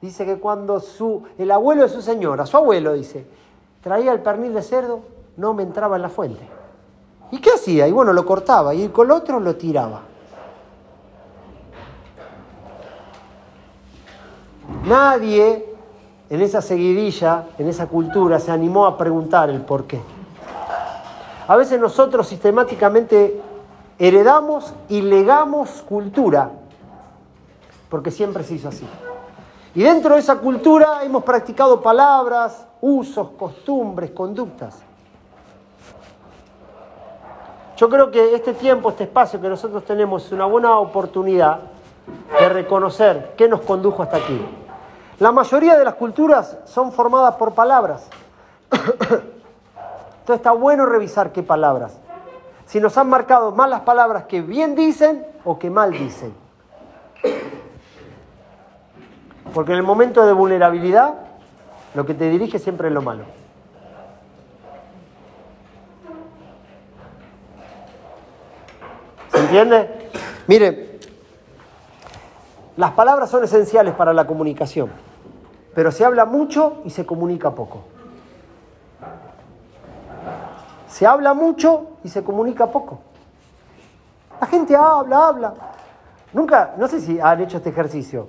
Dice 0.01 0.25
que 0.25 0.39
cuando 0.39 0.81
su, 0.81 1.23
el 1.39 1.51
abuelo 1.51 1.83
de 1.83 1.89
su 1.89 2.03
señora, 2.03 2.47
su 2.47 2.57
abuelo 2.57 2.95
dice, 2.95 3.27
traía 3.83 4.13
el 4.13 4.21
pernil 4.21 4.55
de 4.55 4.63
cerdo, 4.63 5.01
no 5.37 5.55
me 5.55 5.63
entraba 5.63 5.97
en 5.97 6.03
la 6.03 6.09
fuente. 6.09 6.47
¿Y 7.31 7.39
qué 7.39 7.51
hacía? 7.51 7.87
Y 7.87 7.93
bueno, 7.93 8.13
lo 8.13 8.27
cortaba 8.27 8.75
y 8.75 8.89
con 8.89 9.07
el 9.07 9.13
otro 9.13 9.39
lo 9.41 9.57
tiraba. 9.57 10.03
Nadie 14.85 15.67
en 16.29 16.41
esa 16.41 16.63
seguidilla, 16.63 17.47
en 17.59 17.69
esa 17.69 17.87
cultura, 17.87 18.39
se 18.39 18.51
animó 18.51 18.87
a 18.87 18.97
preguntar 18.97 19.51
el 19.51 19.61
por 19.63 19.85
qué. 19.85 20.01
A 21.49 21.57
veces 21.57 21.81
nosotros 21.81 22.29
sistemáticamente 22.29 23.41
heredamos 23.99 24.73
y 24.89 25.03
legamos 25.03 25.83
cultura, 25.83 26.51
porque 27.89 28.13
siempre 28.13 28.45
se 28.45 28.55
hizo 28.55 28.69
así. 28.69 28.87
Y 29.75 29.83
dentro 29.83 30.15
de 30.15 30.21
esa 30.21 30.37
cultura 30.37 31.05
hemos 31.05 31.23
practicado 31.23 31.81
palabras, 31.81 32.67
usos, 32.81 33.31
costumbres, 33.39 34.11
conductas. 34.11 34.79
Yo 37.77 37.89
creo 37.89 38.11
que 38.11 38.35
este 38.35 38.53
tiempo, 38.53 38.91
este 38.91 39.05
espacio 39.05 39.41
que 39.41 39.49
nosotros 39.49 39.85
tenemos 39.85 40.27
es 40.27 40.33
una 40.33 40.45
buena 40.45 40.79
oportunidad 40.79 41.61
de 42.39 42.49
reconocer 42.49 43.35
qué 43.37 43.49
nos 43.49 43.61
condujo 43.61 44.03
hasta 44.03 44.17
aquí. 44.19 44.45
La 45.19 45.33
mayoría 45.33 45.79
de 45.79 45.85
las 45.85 45.95
culturas 45.95 46.59
son 46.65 46.93
formadas 46.93 47.37
por 47.37 47.55
palabras. 47.55 48.09
Entonces 48.71 49.27
está 50.37 50.53
bueno 50.53 50.85
revisar 50.85 51.33
qué 51.33 51.43
palabras. 51.43 51.97
Si 52.67 52.81
nos 52.81 52.99
han 52.99 53.09
marcado 53.09 53.53
más 53.53 53.71
las 53.71 53.81
palabras 53.81 54.25
que 54.25 54.43
bien 54.43 54.75
dicen 54.75 55.27
o 55.45 55.59
que 55.59 55.71
mal 55.71 55.93
dicen. 55.93 56.35
Porque 59.55 59.73
en 59.73 59.79
el 59.79 59.85
momento 59.85 60.25
de 60.25 60.33
vulnerabilidad, 60.33 61.15
lo 61.95 62.07
que 62.07 62.15
te 62.15 62.29
dirige 62.29 62.59
siempre 62.59 62.89
es 62.89 62.95
lo 62.95 63.03
malo. 63.03 63.25
¿Se 69.33 69.39
entiende? 69.39 70.11
Mire, 70.47 71.01
las 72.77 72.93
palabras 72.93 73.31
son 73.31 73.45
esenciales 73.45 73.95
para 73.95 74.13
la 74.13 74.27
comunicación, 74.27 74.91
pero 75.75 75.91
se 75.91 76.05
habla 76.05 76.25
mucho 76.25 76.83
y 76.85 76.91
se 76.91 77.05
comunica 77.05 77.51
poco. 77.51 77.83
Se 80.89 81.07
habla 81.07 81.35
mucho 81.35 81.89
y 82.05 82.09
se 82.09 82.23
comunica 82.23 82.67
poco. 82.67 83.01
La 84.41 84.47
gente 84.47 84.75
habla, 84.75 85.29
habla. 85.29 85.55
Nunca, 86.33 86.75
no 86.77 86.89
sé 86.89 87.01
si 87.01 87.21
han 87.21 87.41
hecho 87.41 87.59
este 87.59 87.71
ejercicio. 87.71 88.29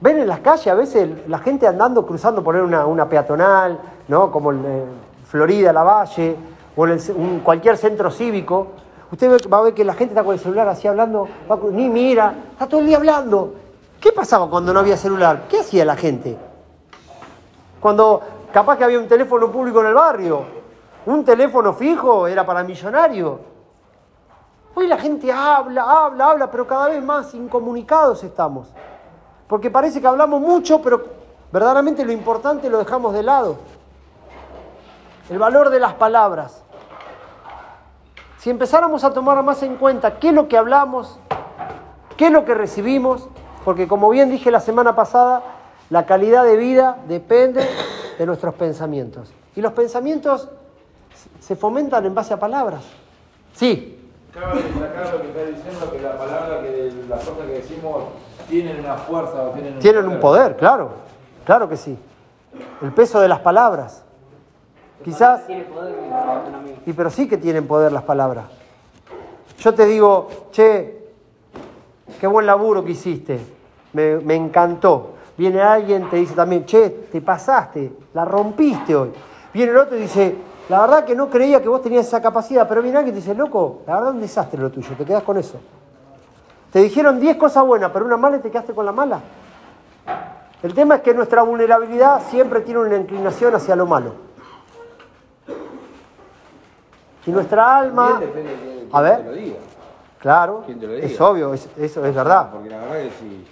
Ven 0.00 0.18
en 0.18 0.28
las 0.28 0.40
calles 0.40 0.66
a 0.66 0.74
veces 0.74 1.08
la 1.28 1.38
gente 1.38 1.66
andando, 1.66 2.04
cruzando, 2.04 2.42
poner 2.42 2.62
una, 2.62 2.86
una 2.86 3.08
peatonal, 3.08 3.78
¿no? 4.08 4.30
como 4.30 4.52
en 4.52 4.84
Florida, 5.26 5.72
La 5.72 5.82
Valle, 5.82 6.36
o 6.76 6.86
en 6.86 7.40
cualquier 7.40 7.76
centro 7.76 8.10
cívico. 8.10 8.68
Usted 9.10 9.30
va 9.52 9.58
a 9.58 9.62
ver 9.62 9.74
que 9.74 9.84
la 9.84 9.94
gente 9.94 10.12
está 10.12 10.24
con 10.24 10.34
el 10.34 10.40
celular 10.40 10.66
así 10.68 10.88
hablando, 10.88 11.28
ni 11.70 11.88
mira, 11.88 12.34
está 12.52 12.66
todo 12.66 12.80
el 12.80 12.86
día 12.86 12.96
hablando. 12.96 13.54
¿Qué 14.00 14.12
pasaba 14.12 14.50
cuando 14.50 14.72
no 14.72 14.80
había 14.80 14.96
celular? 14.96 15.44
¿Qué 15.48 15.60
hacía 15.60 15.84
la 15.84 15.96
gente? 15.96 16.36
Cuando 17.80 18.20
capaz 18.52 18.76
que 18.76 18.84
había 18.84 18.98
un 18.98 19.08
teléfono 19.08 19.50
público 19.50 19.80
en 19.80 19.86
el 19.86 19.94
barrio, 19.94 20.42
un 21.06 21.24
teléfono 21.24 21.72
fijo 21.72 22.26
era 22.26 22.44
para 22.44 22.64
millonarios. 22.64 23.38
Hoy 24.74 24.88
la 24.88 24.98
gente 24.98 25.30
habla, 25.30 25.82
habla, 25.82 26.30
habla, 26.30 26.50
pero 26.50 26.66
cada 26.66 26.88
vez 26.88 27.02
más 27.02 27.32
incomunicados 27.34 28.24
estamos. 28.24 28.68
Porque 29.46 29.70
parece 29.70 30.00
que 30.00 30.06
hablamos 30.06 30.40
mucho, 30.40 30.80
pero 30.80 31.04
verdaderamente 31.52 32.04
lo 32.04 32.12
importante 32.12 32.70
lo 32.70 32.78
dejamos 32.78 33.12
de 33.14 33.22
lado. 33.22 33.56
El 35.30 35.38
valor 35.38 35.70
de 35.70 35.80
las 35.80 35.94
palabras. 35.94 36.62
Si 38.38 38.50
empezáramos 38.50 39.04
a 39.04 39.12
tomar 39.12 39.42
más 39.42 39.62
en 39.62 39.76
cuenta 39.76 40.18
qué 40.18 40.28
es 40.28 40.34
lo 40.34 40.48
que 40.48 40.58
hablamos, 40.58 41.18
qué 42.16 42.26
es 42.26 42.32
lo 42.32 42.44
que 42.44 42.54
recibimos, 42.54 43.28
porque 43.64 43.88
como 43.88 44.10
bien 44.10 44.30
dije 44.30 44.50
la 44.50 44.60
semana 44.60 44.94
pasada, 44.94 45.42
la 45.90 46.06
calidad 46.06 46.44
de 46.44 46.56
vida 46.56 46.98
depende 47.08 47.66
de 48.18 48.26
nuestros 48.26 48.54
pensamientos. 48.54 49.32
Y 49.56 49.60
los 49.60 49.72
pensamientos 49.72 50.48
se 51.40 51.56
fomentan 51.56 52.04
en 52.04 52.14
base 52.14 52.34
a 52.34 52.38
palabras. 52.38 52.82
Sí, 53.54 53.93
Acaba 54.36 54.54
de 54.54 54.62
sacar 54.62 55.12
lo 55.12 55.22
que 55.22 55.28
está 55.28 55.44
diciendo, 55.44 55.92
que 55.92 56.00
la 56.00 56.18
palabra, 56.18 56.60
que 56.60 56.92
las 57.08 57.20
cosas 57.20 57.46
que 57.46 57.52
decimos 57.52 58.04
tienen 58.48 58.80
una 58.80 58.96
fuerza 58.96 59.44
o 59.44 59.50
tienen 59.50 59.74
un 59.74 59.78
tienen 59.78 60.08
un 60.08 60.18
poder, 60.18 60.56
claro, 60.56 60.90
claro 61.44 61.68
que 61.68 61.76
sí. 61.76 61.96
El 62.82 62.92
peso 62.92 63.20
de 63.20 63.28
las 63.28 63.38
palabras. 63.38 64.04
Quizás, 65.04 65.42
y 66.86 66.92
pero 66.92 67.10
sí 67.10 67.28
que 67.28 67.36
tienen 67.36 67.68
poder 67.68 67.92
las 67.92 68.02
palabras. 68.02 68.46
Yo 69.60 69.72
te 69.72 69.84
digo, 69.86 70.28
che, 70.50 71.10
qué 72.18 72.26
buen 72.26 72.46
laburo 72.46 72.84
que 72.84 72.92
hiciste, 72.92 73.38
me, 73.92 74.16
me 74.16 74.34
encantó. 74.34 75.10
Viene 75.36 75.60
alguien, 75.60 76.10
te 76.10 76.16
dice 76.16 76.34
también, 76.34 76.64
che, 76.64 76.90
te 76.90 77.20
pasaste, 77.20 77.92
la 78.14 78.24
rompiste 78.24 78.96
hoy. 78.96 79.12
Viene 79.52 79.70
el 79.70 79.78
otro 79.78 79.96
y 79.96 80.00
dice, 80.00 80.34
la 80.68 80.80
verdad 80.80 81.04
que 81.04 81.14
no 81.14 81.28
creía 81.28 81.60
que 81.60 81.68
vos 81.68 81.82
tenías 81.82 82.06
esa 82.06 82.22
capacidad, 82.22 82.66
pero 82.68 82.80
viene 82.82 82.98
alguien 82.98 83.14
y 83.16 83.20
te 83.20 83.24
dice, 83.26 83.34
loco, 83.38 83.82
la 83.86 83.94
verdad 83.94 84.08
es 84.10 84.14
un 84.16 84.20
desastre 84.22 84.60
lo 84.62 84.70
tuyo, 84.70 84.88
te 84.96 85.04
quedas 85.04 85.22
con 85.22 85.36
eso. 85.36 85.60
Te 86.72 86.80
dijeron 86.80 87.20
10 87.20 87.36
cosas 87.36 87.64
buenas, 87.66 87.90
pero 87.92 88.04
una 88.06 88.16
mala 88.16 88.36
y 88.36 88.40
te 88.40 88.50
quedaste 88.50 88.72
con 88.74 88.84
la 88.86 88.92
mala. 88.92 89.20
El 90.62 90.72
tema 90.74 90.96
es 90.96 91.00
que 91.02 91.12
nuestra 91.14 91.42
vulnerabilidad 91.42 92.22
siempre 92.30 92.60
tiene 92.62 92.80
una 92.80 92.96
inclinación 92.96 93.54
hacia 93.54 93.76
lo 93.76 93.86
malo. 93.86 94.14
Y 97.26 97.30
nuestra 97.30 97.78
alma... 97.78 98.20
A 98.92 99.00
ver. 99.02 99.18
te 99.18 99.24
lo 99.24 99.32
diga. 99.32 99.56
Claro, 100.18 100.62
¿Quién 100.64 100.80
te 100.80 100.86
lo 100.86 100.92
diga? 100.94 101.06
es 101.06 101.20
obvio, 101.20 101.52
es- 101.54 101.68
eso 101.76 102.04
es 102.04 102.14
verdad. 102.14 102.50
Porque 102.50 102.70
la 102.70 102.78
verdad 102.78 102.94
que 103.02 103.10
si 103.20 103.46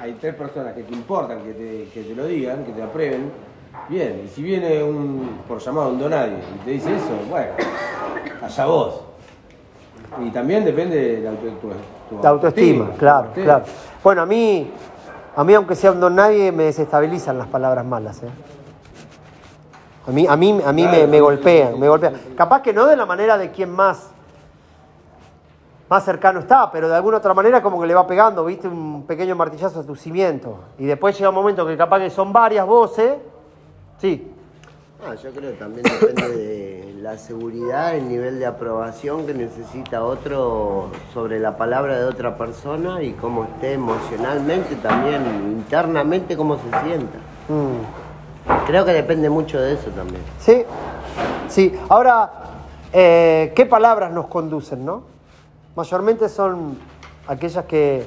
hay 0.00 0.12
tres 0.20 0.34
personas 0.34 0.74
que 0.74 0.82
te 0.82 0.92
importan 0.92 1.40
que 1.42 1.52
te, 1.52 1.88
que 1.92 2.02
te 2.02 2.14
lo 2.14 2.24
digan, 2.26 2.64
que 2.64 2.72
te 2.72 2.82
aprueben, 2.82 3.30
bien. 3.88 4.22
Y 4.24 4.28
si 4.28 4.42
viene 4.42 4.82
un, 4.82 5.40
por 5.48 5.58
llamado 5.58 5.90
un 5.90 5.98
donadie 5.98 6.38
y 6.56 6.64
te 6.64 6.70
dice 6.72 6.94
eso, 6.94 7.10
bueno, 7.28 7.52
allá 8.42 8.66
vos. 8.66 9.02
Y 10.20 10.30
también 10.30 10.64
depende 10.64 10.96
de 10.96 11.20
la, 11.22 11.30
auto- 11.30 11.46
tu- 11.60 12.16
tu 12.16 12.22
La 12.22 12.28
autoestima, 12.30 12.90
claro, 12.98 13.30
claro. 13.34 13.64
Bueno, 14.02 14.22
a 14.22 14.26
mí, 14.26 14.70
a 15.36 15.44
mí 15.44 15.54
aunque 15.54 15.74
sea 15.76 15.92
un 15.92 16.00
don 16.00 16.16
nadie, 16.16 16.50
me 16.52 16.64
desestabilizan 16.64 17.38
las 17.38 17.46
palabras 17.46 17.84
malas. 17.84 18.22
¿eh? 18.22 18.28
A 20.08 20.10
mí, 20.10 20.26
a 20.26 20.36
mí, 20.36 20.60
a 20.64 20.72
mí 20.72 20.86
me, 20.88 21.06
me 21.06 21.20
golpean, 21.20 21.78
me 21.78 21.88
golpean. 21.88 22.14
Capaz 22.36 22.62
que 22.62 22.72
no 22.72 22.86
de 22.86 22.96
la 22.96 23.06
manera 23.06 23.38
de 23.38 23.50
quien 23.52 23.70
más, 23.70 24.10
más 25.88 26.04
cercano 26.04 26.40
está, 26.40 26.70
pero 26.72 26.88
de 26.88 26.96
alguna 26.96 27.18
otra 27.18 27.34
manera 27.34 27.62
como 27.62 27.80
que 27.80 27.86
le 27.86 27.94
va 27.94 28.06
pegando, 28.06 28.44
viste, 28.44 28.66
un 28.66 29.04
pequeño 29.06 29.36
martillazo 29.36 29.80
a 29.80 29.84
tu 29.84 29.94
cimiento. 29.94 30.58
Y 30.78 30.86
después 30.86 31.16
llega 31.16 31.28
un 31.28 31.34
momento 31.36 31.64
que 31.66 31.76
capaz 31.76 32.00
que 32.00 32.10
son 32.10 32.32
varias 32.32 32.66
voces. 32.66 33.14
Sí, 34.00 34.30
Ah, 35.06 35.14
yo 35.14 35.30
creo 35.30 35.52
que 35.52 35.56
también 35.56 35.82
depende 35.82 36.28
de 36.28 36.94
la 37.00 37.16
seguridad, 37.16 37.96
el 37.96 38.06
nivel 38.06 38.38
de 38.38 38.44
aprobación 38.44 39.24
que 39.26 39.32
necesita 39.32 40.04
otro 40.04 40.90
sobre 41.14 41.40
la 41.40 41.56
palabra 41.56 41.98
de 41.98 42.04
otra 42.04 42.36
persona 42.36 43.02
y 43.02 43.12
cómo 43.12 43.44
esté 43.44 43.72
emocionalmente 43.72 44.76
también, 44.76 45.22
internamente 45.52 46.36
cómo 46.36 46.56
se 46.56 46.68
sienta. 46.84 47.16
Mm. 47.48 48.66
Creo 48.66 48.84
que 48.84 48.92
depende 48.92 49.30
mucho 49.30 49.58
de 49.58 49.72
eso 49.72 49.88
también. 49.90 50.20
Sí, 50.38 50.64
sí. 51.48 51.74
Ahora, 51.88 52.30
eh, 52.92 53.54
¿qué 53.56 53.64
palabras 53.64 54.12
nos 54.12 54.26
conducen, 54.26 54.84
no? 54.84 55.04
Mayormente 55.76 56.28
son 56.28 56.76
aquellas 57.26 57.64
que, 57.64 58.04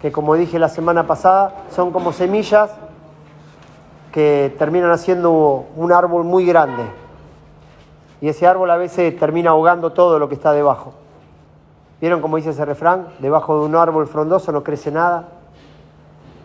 que, 0.00 0.10
como 0.10 0.36
dije 0.36 0.58
la 0.58 0.70
semana 0.70 1.06
pasada, 1.06 1.64
son 1.70 1.92
como 1.92 2.14
semillas 2.14 2.70
que 4.12 4.54
terminan 4.58 4.90
haciendo 4.90 5.66
un 5.76 5.92
árbol 5.92 6.24
muy 6.24 6.44
grande. 6.44 6.82
Y 8.20 8.28
ese 8.28 8.46
árbol 8.46 8.70
a 8.70 8.76
veces 8.76 9.16
termina 9.18 9.50
ahogando 9.50 9.92
todo 9.92 10.18
lo 10.18 10.28
que 10.28 10.34
está 10.34 10.52
debajo. 10.52 10.92
¿Vieron 12.00 12.20
cómo 12.20 12.36
dice 12.36 12.50
ese 12.50 12.64
refrán? 12.64 13.08
Debajo 13.18 13.58
de 13.58 13.66
un 13.66 13.76
árbol 13.76 14.06
frondoso 14.06 14.52
no 14.52 14.62
crece 14.62 14.90
nada. 14.90 15.28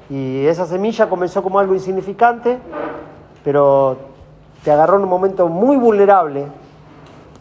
Y 0.09 0.45
esa 0.45 0.65
semilla 0.65 1.09
comenzó 1.09 1.41
como 1.41 1.59
algo 1.59 1.73
insignificante, 1.73 2.59
pero 3.43 3.97
te 4.63 4.71
agarró 4.71 4.97
en 4.97 5.03
un 5.03 5.09
momento 5.09 5.47
muy 5.47 5.77
vulnerable 5.77 6.47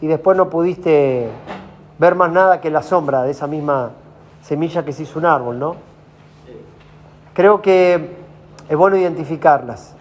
y 0.01 0.07
después 0.07 0.37
no 0.37 0.49
pudiste 0.49 1.29
ver 1.97 2.15
más 2.15 2.31
nada 2.31 2.61
que 2.61 2.69
la 2.69 2.83
sombra 2.83 3.23
de 3.23 3.31
esa 3.31 3.47
misma 3.47 3.91
semilla 4.41 4.83
que 4.83 4.93
se 4.93 5.03
hizo 5.03 5.19
un 5.19 5.25
árbol, 5.25 5.59
¿no? 5.59 5.75
Creo 7.33 7.61
que 7.61 8.17
es 8.69 8.77
bueno 8.77 8.97
identificarlas, 8.97 9.94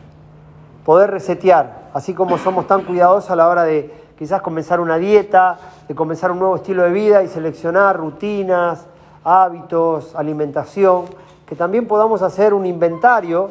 poder 0.85 1.11
resetear, 1.11 1.91
así 1.95 2.15
como 2.15 2.39
somos 2.39 2.67
tan 2.67 2.83
cuidadosos 2.83 3.31
a 3.31 3.37
la 3.37 3.49
hora 3.49 3.65
de 3.65 4.05
quizás 4.19 4.43
comenzar 4.43 4.81
una 4.81 4.97
dieta, 4.97 5.59
de 5.89 5.95
comenzar 5.95 6.31
un 6.31 6.39
nuevo 6.39 6.57
estilo 6.57 6.83
de 6.83 6.91
vida 6.91 7.23
y 7.23 7.29
seleccionar 7.29 7.97
rutinas, 7.97 8.87
hábitos, 9.25 10.15
alimentación, 10.15 11.07
que 11.47 11.57
también 11.57 11.87
podamos 11.87 12.23
hacer 12.23 12.55
un 12.55 12.67
inventario 12.67 13.51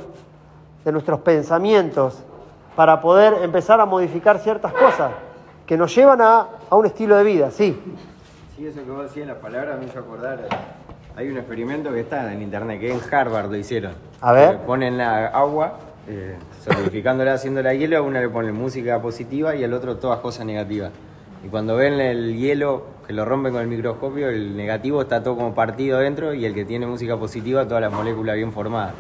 de 0.85 0.91
nuestros 0.91 1.19
pensamientos 1.19 2.19
para 2.75 3.01
poder 3.01 3.35
empezar 3.43 3.79
a 3.79 3.85
modificar 3.85 4.39
ciertas 4.39 4.73
cosas 4.73 5.11
que 5.65 5.77
nos 5.77 5.93
llevan 5.95 6.21
a, 6.21 6.47
a 6.69 6.75
un 6.75 6.85
estilo 6.85 7.15
de 7.15 7.23
vida, 7.23 7.51
sí. 7.51 7.79
Sí, 8.55 8.67
eso 8.67 8.83
que 8.83 8.91
vos 8.91 9.03
decías, 9.03 9.27
las 9.27 9.37
palabras 9.37 9.79
me 9.79 9.85
hizo 9.85 9.99
acordar. 9.99 10.39
Hay 11.15 11.29
un 11.29 11.37
experimento 11.37 11.91
que 11.91 12.01
está 12.01 12.31
en 12.33 12.41
internet, 12.41 12.79
que 12.79 12.91
en 12.91 12.99
Harvard 13.11 13.49
lo 13.49 13.55
hicieron. 13.55 13.93
A 14.21 14.31
ver. 14.31 14.53
Le 14.53 14.59
ponen 14.59 14.97
la 14.97 15.27
agua, 15.27 15.73
eh, 16.07 16.36
solidificándola, 16.63 17.33
haciéndola 17.33 17.74
hielo, 17.74 17.98
a 17.98 18.01
una 18.01 18.19
le 18.22 18.29
ponen 18.29 18.53
música 18.55 19.01
positiva 19.01 19.55
y 19.55 19.63
al 19.63 19.74
otro 19.74 19.98
todas 19.98 20.19
cosas 20.19 20.45
negativas. 20.45 20.91
Y 21.45 21.48
cuando 21.50 21.75
ven 21.75 21.93
el 22.00 22.38
hielo, 22.38 22.83
que 23.05 23.13
lo 23.13 23.25
rompen 23.25 23.51
con 23.53 23.62
el 23.62 23.67
microscopio, 23.67 24.29
el 24.29 24.55
negativo 24.55 25.01
está 25.01 25.22
todo 25.24 25.36
como 25.36 25.53
partido 25.53 26.00
dentro 26.00 26.33
y 26.33 26.45
el 26.45 26.53
que 26.53 26.63
tiene 26.65 26.86
música 26.88 27.17
positiva, 27.17 27.65
todas 27.67 27.81
las 27.81 27.91
moléculas 27.91 28.36
bien 28.36 28.51
formadas. 28.53 28.93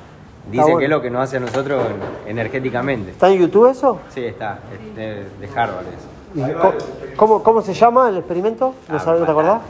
Dicen 0.51 0.63
bueno. 0.65 0.79
que 0.79 0.83
es 0.85 0.89
lo 0.91 1.01
que 1.01 1.09
nos 1.09 1.21
hace 1.23 1.37
a 1.37 1.39
nosotros 1.39 1.81
energéticamente. 2.27 3.11
¿Está 3.11 3.29
en 3.29 3.39
YouTube 3.39 3.69
eso? 3.71 3.99
Sí, 4.09 4.25
está, 4.25 4.59
es 4.73 4.95
de, 4.97 5.23
de 5.39 5.47
Harvard 5.55 5.85
eso. 5.87 6.09
¿Y 6.49 6.53
co- 6.53 6.73
¿Cómo, 7.15 7.43
cómo 7.43 7.61
se 7.61 7.73
llama 7.73 8.09
el 8.09 8.17
experimento? 8.17 8.73
¿No, 8.89 8.95
Ah, 8.97 8.99
sabes, 8.99 9.21
¿no 9.21 9.25
te 9.25 9.31
acordás? 9.31 9.61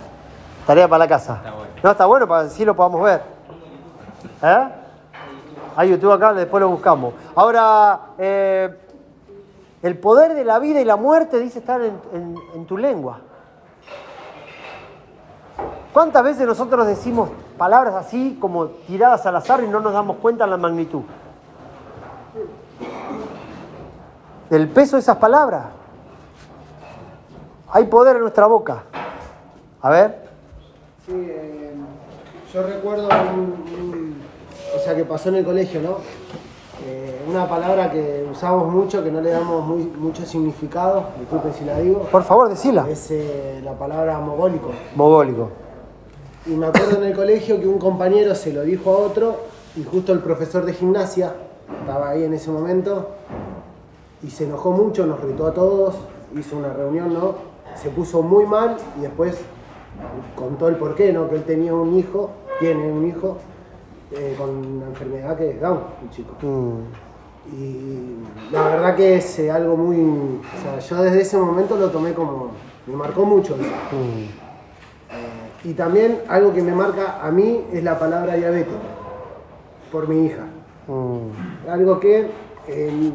Tarea 0.66 0.88
para 0.88 1.00
la 1.04 1.08
casa. 1.08 1.36
Está 1.36 1.52
bueno. 1.52 1.72
No, 1.84 1.92
está 1.92 2.06
bueno 2.08 2.28
para 2.28 2.44
que 2.46 2.50
sí 2.52 2.66
lo 2.66 2.75
podamos 2.75 3.04
ver. 3.04 3.22
¿Eh? 4.42 4.68
Hay 5.75 5.89
YouTube 5.89 6.12
acá, 6.12 6.34
después 6.34 6.62
lo 6.62 6.70
buscamos. 6.70 7.13
Ahora, 7.36 8.00
eh, 8.18 8.77
el 9.82 9.98
poder 9.98 10.34
de 10.34 10.46
la 10.46 10.60
vida 10.60 10.80
y 10.80 10.86
la 10.86 10.96
muerte 10.96 11.39
dice 11.39 11.60
estar 11.60 11.82
en, 11.82 12.65
tu 12.65 12.77
lengua. 12.77 13.20
¿Cuántas 15.92 16.24
veces 16.24 16.48
nosotros 16.48 16.88
decimos 16.88 17.30
palabras 17.58 17.94
así 17.96 18.38
como 18.39 18.68
tiradas 18.68 19.25
al 19.25 19.36
azar 19.36 19.63
y 19.63 19.68
no 19.68 19.80
nos 19.80 19.94
damos 19.94 20.18
cuenta 20.18 20.46
de 20.46 20.51
la 20.51 20.58
magnitud? 20.58 21.01
Del 24.50 24.70
peso 24.70 24.96
de 24.96 25.01
esas 25.01 25.18
palabras. 25.18 25.65
Hay 27.72 27.86
poder 27.86 28.15
en 28.18 28.22
nuestra 28.22 28.46
boca. 28.48 28.84
A 29.82 29.89
ver. 29.89 30.30
Sí, 31.06 31.12
eh, 31.13 31.74
yo 32.53 32.63
recuerdo 32.63 33.10
un- 33.10 33.83
o 34.75 34.80
sea, 34.80 34.96
que 34.96 35.06
pasó 35.06 35.30
en 35.30 35.36
el 35.36 35.46
colegio, 35.46 35.82
¿no? 35.82 35.98
Eh, 36.86 37.22
una 37.30 37.48
palabra 37.48 37.92
que 37.92 38.25
usamos 38.30 38.72
mucho, 38.72 39.03
que 39.03 39.12
no 39.12 39.22
le 39.22 39.30
damos 39.30 39.65
muy- 39.65 39.84
mucho 39.98 40.25
significado, 40.25 41.06
disculpen 41.20 41.53
si 41.53 41.63
la 41.65 41.80
digo, 41.80 42.00
Por 42.12 42.24
favor, 42.24 42.50
decila. 42.50 42.86
es 42.89 43.10
eh, 43.12 43.62
la 43.63 43.74
palabra 43.74 44.20
mogólico. 44.20 44.72
Mogólico. 44.96 45.50
Y 46.46 46.51
me 46.51 46.65
acuerdo 46.68 46.98
en 46.98 47.03
el 47.03 47.15
colegio 47.15 47.60
que 47.60 47.68
un 47.68 47.80
compañero 47.80 48.36
se 48.36 48.51
lo 48.51 48.63
dijo 48.63 48.92
a 48.94 48.98
otro 48.98 49.36
y 49.77 49.84
justo 49.84 50.12
el 50.12 50.20
profesor 50.20 50.65
de 50.65 50.74
gimnasia 50.74 51.34
estaba 51.80 52.10
ahí 52.10 52.24
en 52.24 52.34
ese 52.34 52.51
momento 52.51 53.12
y 54.22 54.30
se 54.30 54.44
enojó 54.46 54.72
mucho, 54.72 55.06
nos 55.06 55.22
retó 55.22 55.48
a 55.48 55.53
todos, 55.53 55.96
hizo 56.38 56.58
una 56.58 56.74
reunión, 56.74 57.13
¿no? 57.13 57.36
Se 57.75 57.89
puso 57.89 58.22
muy 58.22 58.46
mal 58.46 58.75
y 58.98 59.01
después 59.03 59.38
contó 60.36 60.68
el 60.68 60.75
porqué, 60.75 61.13
¿no? 61.13 61.30
Que 61.30 61.36
él 61.36 61.44
tenía 61.44 61.74
un 61.74 61.98
hijo, 61.98 62.32
tiene 62.60 62.92
un 62.92 63.08
hijo 63.08 63.38
eh, 64.15 64.36
con 64.38 64.50
una 64.50 64.86
enfermedad 64.88 65.38
que 65.38 65.51
es 65.51 65.62
Down, 65.62 65.79
un 66.01 66.10
chico. 66.10 66.36
Mm, 66.41 66.79
Y 67.53 68.51
la 68.53 68.63
verdad 68.70 68.96
que 68.96 69.17
es 69.17 69.39
eh, 69.39 69.51
algo 69.51 69.75
muy... 69.75 69.98
O 69.98 70.62
sea, 70.62 70.79
yo 70.79 71.03
desde 71.03 71.22
ese 71.22 71.38
momento 71.38 71.75
lo 71.75 71.89
tomé 71.89 72.13
como... 72.13 72.51
Me 72.88 72.96
marcó 72.96 73.25
mucho 73.25 73.55
eso. 73.55 73.63
mm. 73.91 75.67
Y 75.70 75.74
también 75.74 76.20
algo 76.27 76.53
que 76.53 76.62
me 76.62 76.74
marca 76.74 77.20
a 77.22 77.32
mí 77.32 77.65
es 77.72 77.84
la 77.84 77.98
palabra 77.98 78.36
diabético, 78.36 78.77
por 79.91 80.08
mi 80.10 80.25
hija. 80.25 80.43
Mm. 80.88 81.70
Algo 81.70 82.00
que 82.00 82.29
eh, 82.67 83.12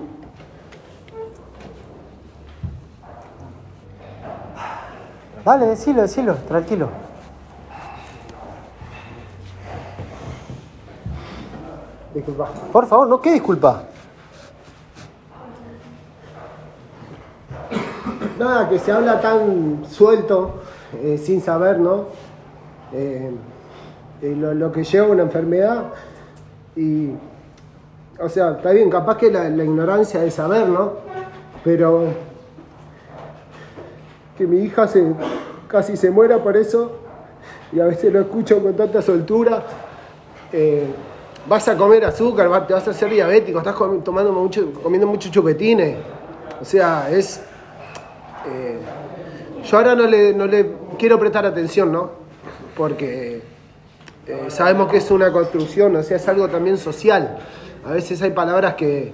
Dale, 5.45 5.67
decilo, 5.67 6.03
decilo, 6.03 6.35
tranquilo. 6.47 6.89
Por 12.73 12.87
favor, 12.87 13.09
no, 13.09 13.21
¿qué 13.21 13.33
disculpa? 13.33 13.85
Nada, 18.39 18.69
que 18.69 18.79
se 18.79 18.93
habla 18.93 19.21
tan 19.21 19.85
suelto, 19.89 20.61
eh, 21.03 21.19
sin 21.19 21.41
saber, 21.41 21.81
¿no? 21.81 22.07
Eh, 22.93 23.31
eh, 24.23 24.35
lo, 24.37 24.71
que 24.73 24.85
lleva 24.85 25.09
una 25.09 25.23
enfermedad 25.23 25.87
y, 26.77 27.11
o 28.21 28.29
sea, 28.29 28.53
está 28.53 28.71
bien, 28.73 28.91
capaz 28.91 29.17
que 29.17 29.31
la, 29.31 29.49
la 29.49 29.65
ignorancia 29.65 30.21
de 30.21 30.31
saber, 30.31 30.69
¿no? 30.69 30.93
Pero 31.65 32.07
que 34.37 34.47
mi 34.47 34.61
hija 34.61 34.87
se, 34.87 35.05
casi 35.67 35.97
se 35.97 36.11
muera 36.11 36.39
por 36.39 36.57
eso 36.57 36.93
y 37.73 37.81
a 37.81 37.87
veces 37.87 38.13
lo 38.13 38.21
escucho 38.21 38.63
con 38.63 38.75
tanta 38.75 39.03
soltura. 39.03 39.63
eh, 40.53 40.87
vas 41.47 41.69
a 41.69 41.77
comer 41.77 42.05
azúcar, 42.05 42.51
va- 42.51 42.67
te 42.67 42.75
vas 42.75 42.87
a 42.89 42.91
hacer 42.91 43.11
diabético, 43.11 43.59
estás 43.59 43.75
comi- 43.75 44.03
tomando 44.03 44.33
mucho, 44.33 44.73
comiendo 44.83 45.07
muchos 45.07 45.31
chupetines. 45.31 45.97
O 46.61 46.65
sea, 46.65 47.09
es, 47.11 47.41
eh, 48.51 48.79
yo 49.65 49.77
ahora 49.79 49.95
no 49.95 50.07
le, 50.07 50.33
no 50.35 50.47
le 50.47 50.73
quiero 50.99 51.19
prestar 51.19 51.47
atención, 51.47 51.93
¿no? 51.93 52.11
Porque 52.77 53.43
eh, 54.27 54.45
sabemos 54.49 54.91
que 54.91 54.99
es 54.99 55.11
una 55.11 55.33
construcción, 55.33 55.95
o 55.97 56.03
sea, 56.03 56.17
es 56.17 56.29
algo 56.29 56.49
también 56.49 56.77
social. 56.79 57.39
A 57.87 57.93
veces 57.93 58.21
hay 58.23 58.31
palabras 58.31 58.75
que, 58.75 59.13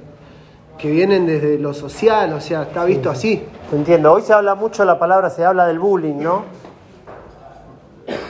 que 0.78 0.90
vienen 0.90 1.26
desde 1.26 1.58
lo 1.58 1.72
social, 1.74 2.32
o 2.32 2.40
sea, 2.40 2.62
está 2.62 2.84
visto 2.84 3.10
así. 3.10 3.44
Te 3.70 3.76
entiendo. 3.76 4.12
Hoy 4.12 4.22
se 4.22 4.32
habla 4.32 4.54
mucho 4.54 4.84
la 4.84 4.98
palabra, 4.98 5.30
se 5.30 5.44
habla 5.44 5.66
del 5.66 5.78
bullying, 5.78 6.16
¿no? 6.16 6.44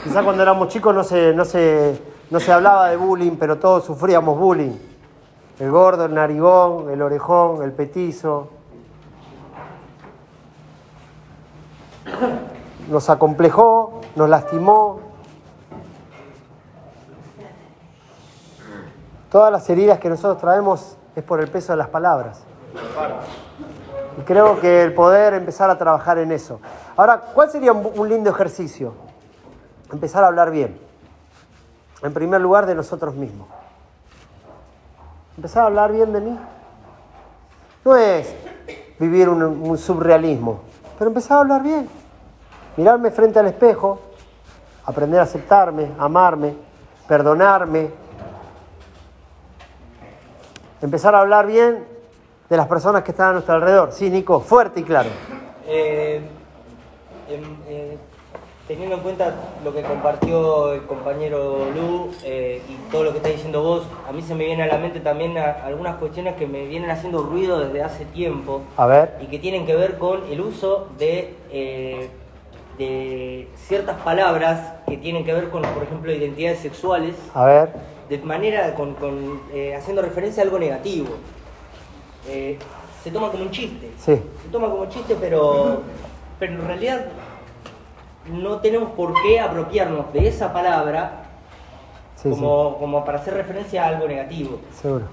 Quizás 0.04 0.22
cuando 0.22 0.42
éramos 0.42 0.68
chicos 0.68 0.94
no 0.94 1.02
se, 1.02 1.32
no, 1.32 1.44
se, 1.44 1.98
no 2.30 2.40
se 2.40 2.52
hablaba 2.52 2.88
de 2.88 2.96
bullying, 2.96 3.36
pero 3.38 3.58
todos 3.58 3.84
sufríamos 3.84 4.38
bullying. 4.38 4.76
El 5.58 5.70
gordo, 5.70 6.06
el 6.06 6.14
narigón, 6.14 6.90
el 6.90 7.00
orejón, 7.02 7.62
el 7.62 7.72
petizo. 7.72 8.48
Nos 12.88 13.08
acomplejó, 13.08 14.00
nos 14.16 14.28
lastimó. 14.28 15.00
Todas 19.30 19.52
las 19.52 19.68
heridas 19.70 19.98
que 19.98 20.08
nosotros 20.08 20.38
traemos 20.38 20.96
es 21.16 21.22
por 21.22 21.40
el 21.40 21.48
peso 21.48 21.72
de 21.72 21.78
las 21.78 21.88
palabras. 21.88 22.42
Y 24.18 24.22
creo 24.22 24.60
que 24.60 24.82
el 24.82 24.94
poder 24.94 25.34
empezar 25.34 25.70
a 25.70 25.78
trabajar 25.78 26.18
en 26.18 26.32
eso. 26.32 26.60
Ahora, 26.96 27.18
¿cuál 27.18 27.50
sería 27.50 27.72
un, 27.72 28.08
lindo 28.08 28.30
ejercicio? 28.30 28.94
Empezar 29.92 30.24
a 30.24 30.28
hablar 30.28 30.50
bien. 30.50 30.83
En 32.04 32.12
primer 32.12 32.38
lugar, 32.38 32.66
de 32.66 32.74
nosotros 32.74 33.14
mismos. 33.14 33.48
Empezar 35.38 35.62
a 35.62 35.66
hablar 35.66 35.90
bien 35.90 36.12
de 36.12 36.20
mí. 36.20 36.38
No 37.82 37.96
es 37.96 38.34
vivir 38.98 39.26
un, 39.30 39.78
subrealismo, 39.78 40.60
pero 40.98 41.08
empezar 41.08 41.38
a 41.38 41.40
hablar 41.40 41.62
bien. 41.62 41.88
Mirarme 42.76 43.10
frente 43.10 43.38
al 43.38 43.46
espejo, 43.46 44.00
aprender 44.84 45.18
a 45.18 45.22
aceptarme, 45.22 45.92
amarme, 45.98 46.54
perdonarme. 47.08 47.88
Empezar 50.82 51.14
a 51.14 51.20
hablar 51.20 51.46
bien 51.46 51.86
de 52.50 52.56
las 52.56 52.68
personas 52.68 53.02
que 53.02 53.12
están 53.12 53.30
a 53.30 53.32
nuestro 53.32 53.54
alrededor. 53.54 53.92
Sí, 53.92 54.10
Nico, 54.10 54.40
fuerte 54.40 54.80
y 54.80 54.82
claro. 54.82 55.08
Eh, 55.66 56.20
eh, 57.28 57.98
teniendo 58.66 58.96
en 58.96 59.02
cuenta 59.02 59.34
lo 59.62 59.74
que 59.74 59.82
compartió 59.82 60.72
el 60.72 60.84
compañero 60.86 61.66
Lu 61.74 62.10
eh, 62.24 62.62
y 62.68 62.90
todo 62.90 63.04
lo 63.04 63.10
que 63.10 63.18
está 63.18 63.28
diciendo 63.28 63.62
vos, 63.62 63.82
a 64.08 64.12
mí 64.12 64.22
se 64.22 64.34
me 64.34 64.44
viene 64.46 64.62
a 64.62 64.66
la 64.66 64.78
mente 64.78 65.00
también 65.00 65.36
a- 65.36 65.64
algunas 65.66 65.96
cuestiones 65.96 66.34
que 66.36 66.46
me 66.46 66.64
vienen 66.66 66.90
haciendo 66.90 67.22
ruido 67.22 67.60
desde 67.60 67.82
hace 67.82 68.06
tiempo 68.06 68.62
A 68.78 68.86
ver. 68.86 69.18
y 69.20 69.26
que 69.26 69.38
tienen 69.38 69.66
que 69.66 69.76
ver 69.76 69.98
con 69.98 70.22
el 70.32 70.40
uso 70.40 70.88
de, 70.98 71.34
eh, 71.52 72.08
de 72.78 73.48
ciertas 73.56 74.00
palabras 74.00 74.72
que 74.88 74.96
tienen 74.96 75.24
que 75.26 75.34
ver 75.34 75.50
con, 75.50 75.60
por 75.62 75.82
ejemplo, 75.82 76.10
identidades 76.10 76.60
sexuales, 76.60 77.14
A 77.34 77.44
ver. 77.44 77.68
de 78.08 78.18
manera, 78.18 78.74
con, 78.74 78.94
con, 78.94 79.42
eh, 79.52 79.74
haciendo 79.76 80.00
referencia 80.00 80.42
a 80.42 80.46
algo 80.46 80.58
negativo. 80.58 81.08
Se 83.02 83.10
toma 83.10 83.30
como 83.30 83.42
un 83.42 83.50
chiste. 83.50 83.90
Sí. 83.98 84.14
Se 84.42 84.48
toma 84.50 84.70
como 84.70 84.86
chiste, 84.86 85.14
pero, 85.20 85.82
pero 86.38 86.54
en 86.54 86.66
realidad 86.66 87.04
no 88.26 88.58
tenemos 88.60 88.90
por 88.92 89.12
qué 89.22 89.40
apropiarnos 89.40 90.12
de 90.12 90.28
esa 90.28 90.52
palabra 90.52 91.20
Sí, 92.16 92.30
como, 92.30 92.78
como 92.78 93.04
para 93.04 93.18
hacer 93.18 93.34
referencia 93.34 93.84
a 93.84 93.88
algo 93.88 94.08
negativo. 94.08 94.58
seguro. 94.80 95.04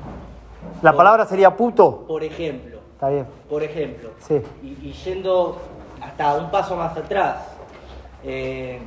La 0.82 0.94
palabra 0.94 1.26
sería 1.26 1.56
puto. 1.56 2.06
Por 2.08 2.24
ejemplo, 2.24 2.80
Está 2.94 3.10
bien. 3.10 3.26
por 3.50 3.64
ejemplo, 3.64 4.12
Sí. 4.20 4.42
y, 4.64 4.68
y 4.90 4.94
yendo 4.94 5.58
hasta 6.02 6.36
un 6.36 6.50
paso 6.52 6.76
más 6.78 6.96
atrás, 6.96 7.48
eh, 8.24 8.80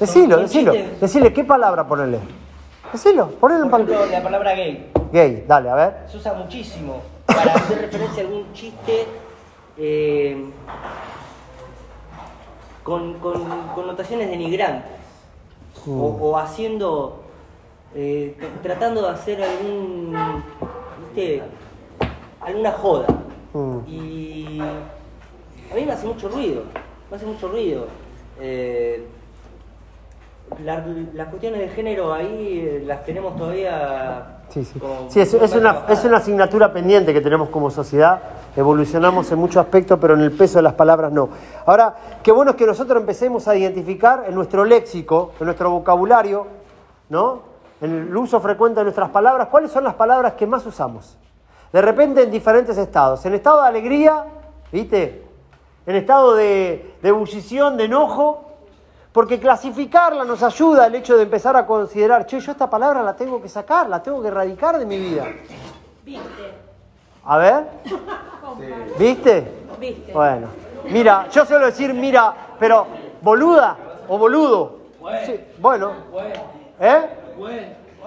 Decilo, 0.00 0.38
decilo. 0.38 0.72
chistes. 0.72 1.00
Decile, 1.00 1.32
¿qué 1.32 1.44
palabra 1.44 1.86
ponerle? 1.86 2.18
Decilo, 2.92 3.28
ponele 3.38 3.66
por 3.70 3.80
un 3.80 3.86
ejemplo, 3.88 4.06
la 4.10 4.22
palabra 4.22 4.54
gay 4.54 4.90
Gay, 5.12 5.44
dale, 5.46 5.70
a 5.70 5.74
ver. 5.74 5.94
se 6.08 6.16
usa 6.16 6.32
muchísimo 6.34 7.02
para 7.26 7.52
hacer 7.54 7.82
referencia 7.82 8.22
a 8.22 8.26
algún 8.26 8.52
chiste 8.52 9.06
eh, 9.78 10.44
con, 12.82 13.14
con 13.14 13.42
connotaciones 13.74 14.28
denigrantes 14.28 14.90
o, 15.86 16.18
o 16.20 16.36
haciendo, 16.38 17.22
eh, 17.94 18.36
tr- 18.40 18.62
tratando 18.62 19.02
de 19.02 19.08
hacer 19.08 19.42
algún, 19.42 20.14
¿viste? 21.06 21.42
alguna 22.40 22.72
joda. 22.72 23.06
Y 23.88 24.58
a 24.60 25.74
mí 25.74 25.84
me 25.86 25.92
hace 25.92 26.06
mucho 26.06 26.28
ruido, 26.28 26.62
me 27.10 27.16
hace 27.16 27.26
mucho 27.26 27.48
ruido. 27.48 27.86
Eh, 28.40 29.06
la- 30.64 30.84
las 31.14 31.28
cuestiones 31.28 31.60
de 31.60 31.68
género 31.68 32.12
ahí 32.12 32.60
eh, 32.66 32.82
las 32.86 33.04
tenemos 33.04 33.36
todavía. 33.36 34.31
Sí, 34.52 34.66
sí. 34.66 34.78
Sí, 35.08 35.20
es, 35.20 35.32
es 35.32 35.54
una, 35.54 35.84
es 35.88 36.04
una 36.04 36.18
asignatura 36.18 36.70
pendiente 36.70 37.14
que 37.14 37.22
tenemos 37.22 37.48
como 37.48 37.70
sociedad. 37.70 38.20
Evolucionamos 38.54 39.32
en 39.32 39.38
muchos 39.38 39.56
aspectos, 39.56 39.98
pero 39.98 40.12
en 40.12 40.20
el 40.20 40.32
peso 40.32 40.58
de 40.58 40.62
las 40.62 40.74
palabras 40.74 41.10
no. 41.10 41.30
Ahora, 41.64 41.94
qué 42.22 42.32
bueno 42.32 42.50
es 42.50 42.58
que 42.58 42.66
nosotros 42.66 43.00
empecemos 43.00 43.48
a 43.48 43.56
identificar 43.56 44.24
en 44.28 44.34
nuestro 44.34 44.66
léxico, 44.66 45.32
en 45.40 45.46
nuestro 45.46 45.70
vocabulario, 45.70 46.46
¿no? 47.08 47.40
En 47.80 48.08
el 48.08 48.16
uso 48.16 48.40
frecuente 48.40 48.80
de 48.80 48.84
nuestras 48.84 49.08
palabras, 49.08 49.48
cuáles 49.48 49.70
son 49.70 49.84
las 49.84 49.94
palabras 49.94 50.34
que 50.34 50.46
más 50.46 50.66
usamos. 50.66 51.16
De 51.72 51.80
repente 51.80 52.22
en 52.22 52.30
diferentes 52.30 52.76
estados. 52.76 53.24
En 53.24 53.32
estado 53.32 53.62
de 53.62 53.68
alegría, 53.68 54.24
¿viste? 54.70 55.24
En 55.86 55.96
estado 55.96 56.34
de, 56.34 56.94
de 57.00 57.08
ebullición, 57.08 57.78
de 57.78 57.84
enojo. 57.84 58.51
Porque 59.12 59.38
clasificarla 59.38 60.24
nos 60.24 60.42
ayuda 60.42 60.86
el 60.86 60.94
hecho 60.94 61.16
de 61.16 61.24
empezar 61.24 61.54
a 61.56 61.66
considerar, 61.66 62.24
che, 62.26 62.40
yo 62.40 62.50
esta 62.52 62.68
palabra 62.70 63.02
la 63.02 63.14
tengo 63.14 63.42
que 63.42 63.48
sacar, 63.48 63.88
la 63.88 64.02
tengo 64.02 64.22
que 64.22 64.28
erradicar 64.28 64.78
de 64.78 64.86
mi 64.86 64.96
vida. 64.98 65.26
Viste, 66.02 66.54
A 67.24 67.36
ver, 67.36 67.64
¿viste? 68.98 69.46
viste. 69.78 70.12
Bueno, 70.12 70.48
mira, 70.90 71.28
yo 71.30 71.44
suelo 71.44 71.66
decir, 71.66 71.92
mira, 71.92 72.34
pero 72.58 72.86
boluda 73.20 73.76
o 74.08 74.16
boludo. 74.18 74.78
Sí, 75.26 75.38
bueno. 75.58 75.92
¿Eh? 76.80 77.00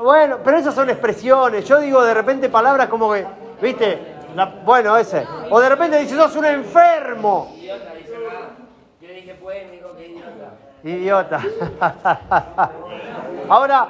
Bueno, 0.01 0.37
pero 0.43 0.57
esas 0.57 0.73
son 0.75 0.89
expresiones. 0.89 1.65
Yo 1.65 1.79
digo 1.79 2.03
de 2.03 2.13
repente 2.13 2.49
palabras 2.49 2.89
como 2.89 3.13
que, 3.13 3.25
¿viste? 3.61 4.15
La- 4.35 4.45
bueno, 4.65 4.97
ese. 4.97 5.25
O 5.49 5.59
de 5.61 5.69
repente 5.69 5.97
dice, 5.99 6.15
sos 6.15 6.35
un 6.35 6.45
enfermo. 6.45 7.53
Yo 7.61 7.73
dije, 9.07 9.35
pues, 9.41 9.65
me 9.67 9.71
dijo 9.73 9.95
que 9.95 10.07
idiota. 10.07 10.51
Idiota. 10.85 11.41
Ahora, 13.49 13.87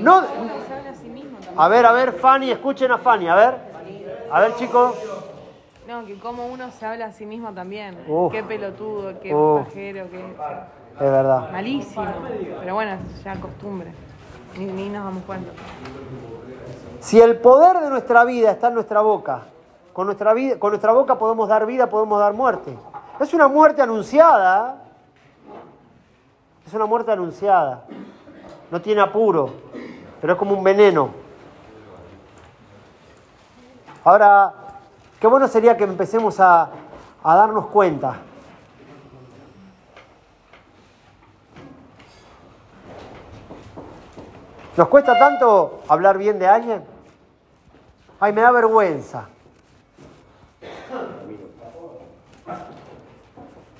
No, 0.00 0.22
a 1.58 1.68
ver, 1.68 1.86
a 1.86 1.92
ver, 1.92 2.12
Fanny, 2.12 2.50
escuchen 2.50 2.90
a 2.90 2.98
Fanny, 2.98 3.28
a 3.28 3.34
ver. 3.34 3.54
A 4.30 4.40
ver, 4.40 4.54
chicos. 4.56 4.94
No, 5.86 6.04
que 6.04 6.18
como 6.18 6.46
uno 6.46 6.70
se 6.70 6.84
habla 6.84 7.06
a 7.06 7.12
sí 7.12 7.24
mismo 7.26 7.52
también. 7.52 7.98
Uf. 8.08 8.32
Qué 8.32 8.42
pelotudo, 8.42 9.20
qué 9.20 9.32
pajero, 9.32 10.10
qué... 10.10 10.24
Es 10.94 11.00
verdad. 11.10 11.50
Malísimo. 11.52 12.04
Pero 12.60 12.74
bueno, 12.74 12.98
ya 13.22 13.36
costumbre. 13.40 13.92
Ni, 14.58 14.64
ni 14.66 14.88
nos 14.88 15.04
damos 15.04 15.22
cuenta. 15.24 15.52
Si 17.00 17.20
el 17.20 17.36
poder 17.38 17.78
de 17.78 17.90
nuestra 17.90 18.24
vida 18.24 18.50
está 18.50 18.68
en 18.68 18.74
nuestra 18.74 19.00
boca, 19.00 19.42
con 19.92 20.06
nuestra, 20.06 20.32
vida, 20.34 20.58
con 20.58 20.70
nuestra 20.70 20.92
boca 20.92 21.18
podemos 21.18 21.48
dar 21.48 21.66
vida, 21.66 21.88
podemos 21.88 22.18
dar 22.18 22.32
muerte. 22.32 22.76
Es 23.20 23.32
una 23.32 23.48
muerte 23.48 23.82
anunciada. 23.82 24.85
Es 26.66 26.74
una 26.74 26.86
muerte 26.86 27.12
anunciada. 27.12 27.84
No 28.72 28.80
tiene 28.80 29.00
apuro, 29.00 29.50
pero 30.20 30.32
es 30.32 30.38
como 30.38 30.52
un 30.52 30.64
veneno. 30.64 31.10
Ahora, 34.02 34.52
qué 35.20 35.26
bueno 35.28 35.46
sería 35.46 35.76
que 35.76 35.84
empecemos 35.84 36.40
a, 36.40 36.70
darnos 37.22 37.66
cuenta. 37.66 38.16
¿Nos 44.76 44.88
cuesta 44.88 45.18
tanto 45.18 45.82
hablar 45.88 46.18
bien 46.18 46.38
de 46.38 46.48
alguien? 46.48 46.84
Ay, 48.18 48.32
me 48.32 48.42
da 48.42 48.50
vergüenza. 48.50 49.28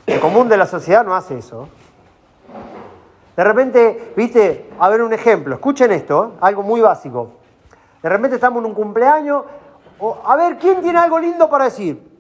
El 0.07 0.20
común 0.20 0.49
de 0.49 0.57
la 0.57 0.66
sociedad 0.66 1.05
no 1.05 1.14
hace 1.14 1.38
eso. 1.38 1.68
De 3.37 3.44
repente, 3.44 4.14
viste, 4.16 4.70
a 4.79 4.88
ver 4.88 5.03
un 5.03 5.12
ejemplo, 5.12 5.55
escuchen 5.55 5.92
esto, 5.92 6.25
¿eh? 6.25 6.38
algo 6.40 6.62
muy 6.62 6.81
básico. 6.81 7.33
De 8.03 8.09
repente 8.09 8.37
estamos 8.37 8.61
en 8.61 8.66
un 8.66 8.75
cumpleaños, 8.75 9.44
o, 9.99 10.18
a 10.25 10.37
ver, 10.37 10.57
¿quién 10.59 10.81
tiene 10.81 10.99
algo 10.99 11.18
lindo 11.18 11.49
para 11.49 11.64
decir? 11.64 12.16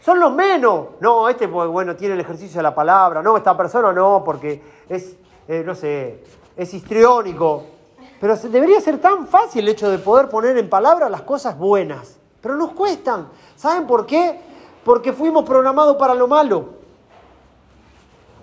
Son 0.00 0.20
los 0.20 0.32
menos. 0.32 0.86
No, 1.00 1.28
este, 1.28 1.48
pues, 1.48 1.68
bueno, 1.68 1.96
tiene 1.96 2.14
el 2.14 2.20
ejercicio 2.20 2.58
de 2.58 2.62
la 2.62 2.74
palabra. 2.74 3.22
No, 3.22 3.36
esta 3.36 3.56
persona 3.56 3.92
no, 3.92 4.22
porque 4.24 4.62
es, 4.88 5.16
eh, 5.48 5.62
no 5.66 5.74
sé, 5.74 6.22
es 6.56 6.74
histriónico. 6.74 7.64
Pero 8.20 8.36
debería 8.36 8.80
ser 8.80 9.00
tan 9.00 9.26
fácil 9.26 9.64
el 9.64 9.70
hecho 9.70 9.90
de 9.90 9.98
poder 9.98 10.28
poner 10.28 10.56
en 10.58 10.70
palabras 10.70 11.10
las 11.10 11.22
cosas 11.22 11.58
buenas. 11.58 12.18
Pero 12.40 12.54
nos 12.54 12.70
cuestan. 12.70 13.28
¿Saben 13.56 13.86
por 13.86 14.06
qué? 14.06 14.40
Porque 14.84 15.12
fuimos 15.12 15.44
programados 15.44 15.96
para 15.96 16.14
lo 16.14 16.28
malo. 16.28 16.75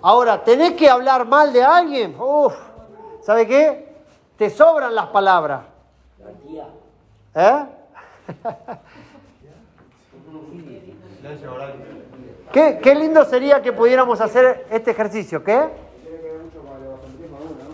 Ahora, 0.06 0.44
¿tenés 0.44 0.74
que 0.74 0.86
hablar 0.86 1.24
mal 1.24 1.50
de 1.50 1.64
alguien? 1.64 2.14
Uf, 2.20 2.54
¿sabe 3.22 3.46
qué? 3.46 3.88
Te 4.36 4.50
sobran 4.50 4.94
las 4.94 5.06
palabras. 5.06 5.62
¿Eh? 7.34 7.64
¿Qué, 12.52 12.80
qué 12.82 12.94
lindo 12.94 13.24
sería 13.24 13.62
que 13.62 13.72
pudiéramos 13.72 14.20
hacer 14.20 14.66
este 14.68 14.90
ejercicio. 14.90 15.42
¿Qué? 15.42 15.70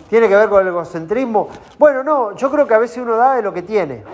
¿Tiene 0.08 0.28
que 0.28 0.36
ver 0.36 0.48
con 0.48 0.62
el 0.62 0.68
egocentrismo? 0.68 1.48
Bueno, 1.80 2.04
no, 2.04 2.36
yo 2.36 2.48
creo 2.48 2.64
que 2.64 2.74
a 2.74 2.78
veces 2.78 2.98
uno 2.98 3.16
da 3.16 3.34
de 3.34 3.42
lo 3.42 3.52
que 3.52 3.62
tiene. 3.62 4.04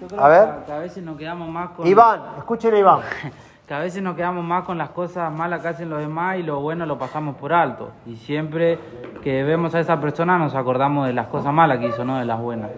Yo 0.00 0.06
creo 0.06 0.20
A 0.20 0.28
ver. 0.28 0.48
Que, 0.66 0.72
a 0.72 0.78
veces 0.78 1.02
nos 1.02 1.18
quedamos 1.18 1.48
más 1.48 1.70
con. 1.70 1.84
Iván, 1.84 2.22
escuchen 2.38 2.74
a 2.74 2.78
Iván. 2.78 3.00
Que 3.66 3.74
a 3.74 3.80
veces 3.80 4.00
nos 4.00 4.14
quedamos 4.14 4.44
más 4.44 4.64
con 4.64 4.78
las 4.78 4.90
cosas 4.90 5.32
malas 5.32 5.60
que 5.60 5.66
hacen 5.66 5.90
los 5.90 5.98
demás 5.98 6.38
y 6.38 6.44
lo 6.44 6.60
bueno 6.60 6.86
lo 6.86 6.98
pasamos 6.98 7.34
por 7.34 7.52
alto. 7.52 7.90
Y 8.06 8.14
siempre 8.14 8.78
que 9.24 9.42
vemos 9.42 9.74
a 9.74 9.80
esa 9.80 10.00
persona 10.00 10.38
nos 10.38 10.54
acordamos 10.54 11.08
de 11.08 11.12
las 11.12 11.26
cosas 11.26 11.52
malas 11.52 11.78
que 11.80 11.88
hizo, 11.88 12.04
no 12.04 12.18
de 12.20 12.24
las 12.24 12.40
buenas. 12.40 12.70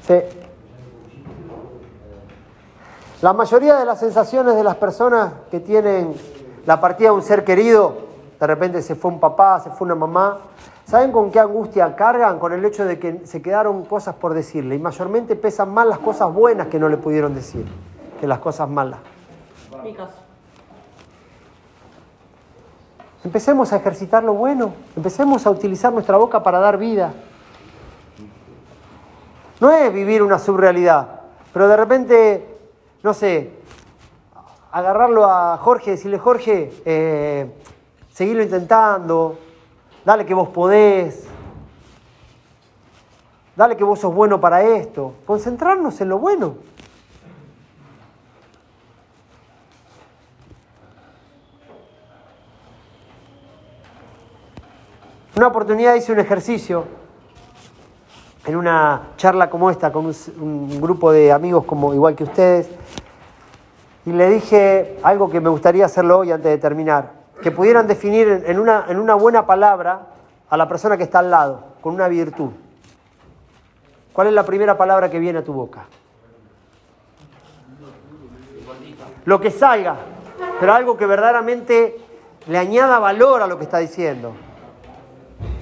Sí. 0.00 0.14
La 3.22 3.32
mayoría 3.32 3.76
de 3.76 3.84
las 3.84 4.00
sensaciones 4.00 4.56
de 4.56 4.64
las 4.64 4.74
personas 4.74 5.32
que 5.52 5.60
tienen 5.60 6.14
la 6.66 6.80
partida 6.80 7.10
de 7.10 7.14
un 7.14 7.22
ser 7.22 7.44
querido, 7.44 7.96
de 8.40 8.46
repente 8.46 8.82
se 8.82 8.96
fue 8.96 9.12
un 9.12 9.20
papá, 9.20 9.60
se 9.60 9.70
fue 9.70 9.84
una 9.84 9.94
mamá, 9.94 10.38
¿saben 10.84 11.12
con 11.12 11.30
qué 11.30 11.38
angustia 11.38 11.94
cargan? 11.94 12.40
Con 12.40 12.52
el 12.52 12.64
hecho 12.64 12.84
de 12.84 12.98
que 12.98 13.24
se 13.24 13.40
quedaron 13.40 13.84
cosas 13.84 14.16
por 14.16 14.34
decirle. 14.34 14.74
Y 14.74 14.78
mayormente 14.80 15.36
pesan 15.36 15.72
más 15.72 15.86
las 15.86 16.00
cosas 16.00 16.32
buenas 16.34 16.66
que 16.66 16.80
no 16.80 16.88
le 16.88 16.96
pudieron 16.96 17.36
decir 17.36 17.64
que 18.20 18.26
las 18.26 18.40
cosas 18.40 18.68
malas. 18.68 18.98
Empecemos 23.24 23.72
a 23.72 23.76
ejercitar 23.76 24.22
lo 24.22 24.34
bueno, 24.34 24.72
empecemos 24.96 25.46
a 25.46 25.50
utilizar 25.50 25.92
nuestra 25.92 26.16
boca 26.16 26.42
para 26.42 26.60
dar 26.60 26.78
vida. 26.78 27.12
No 29.60 29.70
es 29.72 29.92
vivir 29.92 30.22
una 30.22 30.38
subrealidad, 30.38 31.20
pero 31.52 31.68
de 31.68 31.76
repente, 31.76 32.58
no 33.02 33.12
sé, 33.12 33.50
agarrarlo 34.70 35.24
a 35.24 35.56
Jorge, 35.58 35.92
decirle, 35.92 36.18
Jorge, 36.18 36.72
eh, 36.84 37.52
seguirlo 38.12 38.42
intentando, 38.42 39.38
dale 40.04 40.24
que 40.24 40.34
vos 40.34 40.48
podés, 40.48 41.26
dale 43.56 43.76
que 43.76 43.84
vos 43.84 43.98
sos 43.98 44.14
bueno 44.14 44.40
para 44.40 44.62
esto, 44.62 45.14
concentrarnos 45.26 46.00
en 46.00 46.08
lo 46.08 46.18
bueno. 46.18 46.54
Una 55.38 55.46
oportunidad 55.46 55.94
hice 55.94 56.10
un 56.10 56.18
ejercicio 56.18 56.84
en 58.44 58.56
una 58.56 59.10
charla 59.16 59.48
como 59.48 59.70
esta 59.70 59.92
con 59.92 60.06
un, 60.06 60.14
un 60.40 60.80
grupo 60.80 61.12
de 61.12 61.30
amigos 61.30 61.64
como 61.64 61.94
igual 61.94 62.16
que 62.16 62.24
ustedes 62.24 62.68
y 64.04 64.10
le 64.10 64.28
dije 64.30 64.98
algo 65.04 65.30
que 65.30 65.40
me 65.40 65.48
gustaría 65.48 65.84
hacerlo 65.86 66.18
hoy 66.18 66.32
antes 66.32 66.50
de 66.50 66.58
terminar, 66.58 67.12
que 67.40 67.52
pudieran 67.52 67.86
definir 67.86 68.42
en- 68.46 68.58
una, 68.58 68.86
en 68.88 68.98
una 68.98 69.14
buena 69.14 69.46
palabra 69.46 70.08
a 70.50 70.56
la 70.56 70.66
persona 70.66 70.96
que 70.96 71.04
está 71.04 71.20
al 71.20 71.30
lado, 71.30 71.62
con 71.82 71.94
una 71.94 72.08
virtud. 72.08 72.50
¿Cuál 74.12 74.26
es 74.26 74.32
la 74.32 74.42
primera 74.44 74.76
palabra 74.76 75.08
que 75.08 75.20
viene 75.20 75.38
a 75.38 75.44
tu 75.44 75.52
boca? 75.52 75.84
Lo 79.24 79.40
que 79.40 79.52
salga, 79.52 79.94
pero 80.58 80.72
algo 80.74 80.96
que 80.96 81.06
verdaderamente 81.06 81.96
le 82.48 82.58
añada 82.58 82.98
valor 82.98 83.40
a 83.40 83.46
lo 83.46 83.56
que 83.56 83.62
está 83.62 83.78
diciendo. 83.78 84.32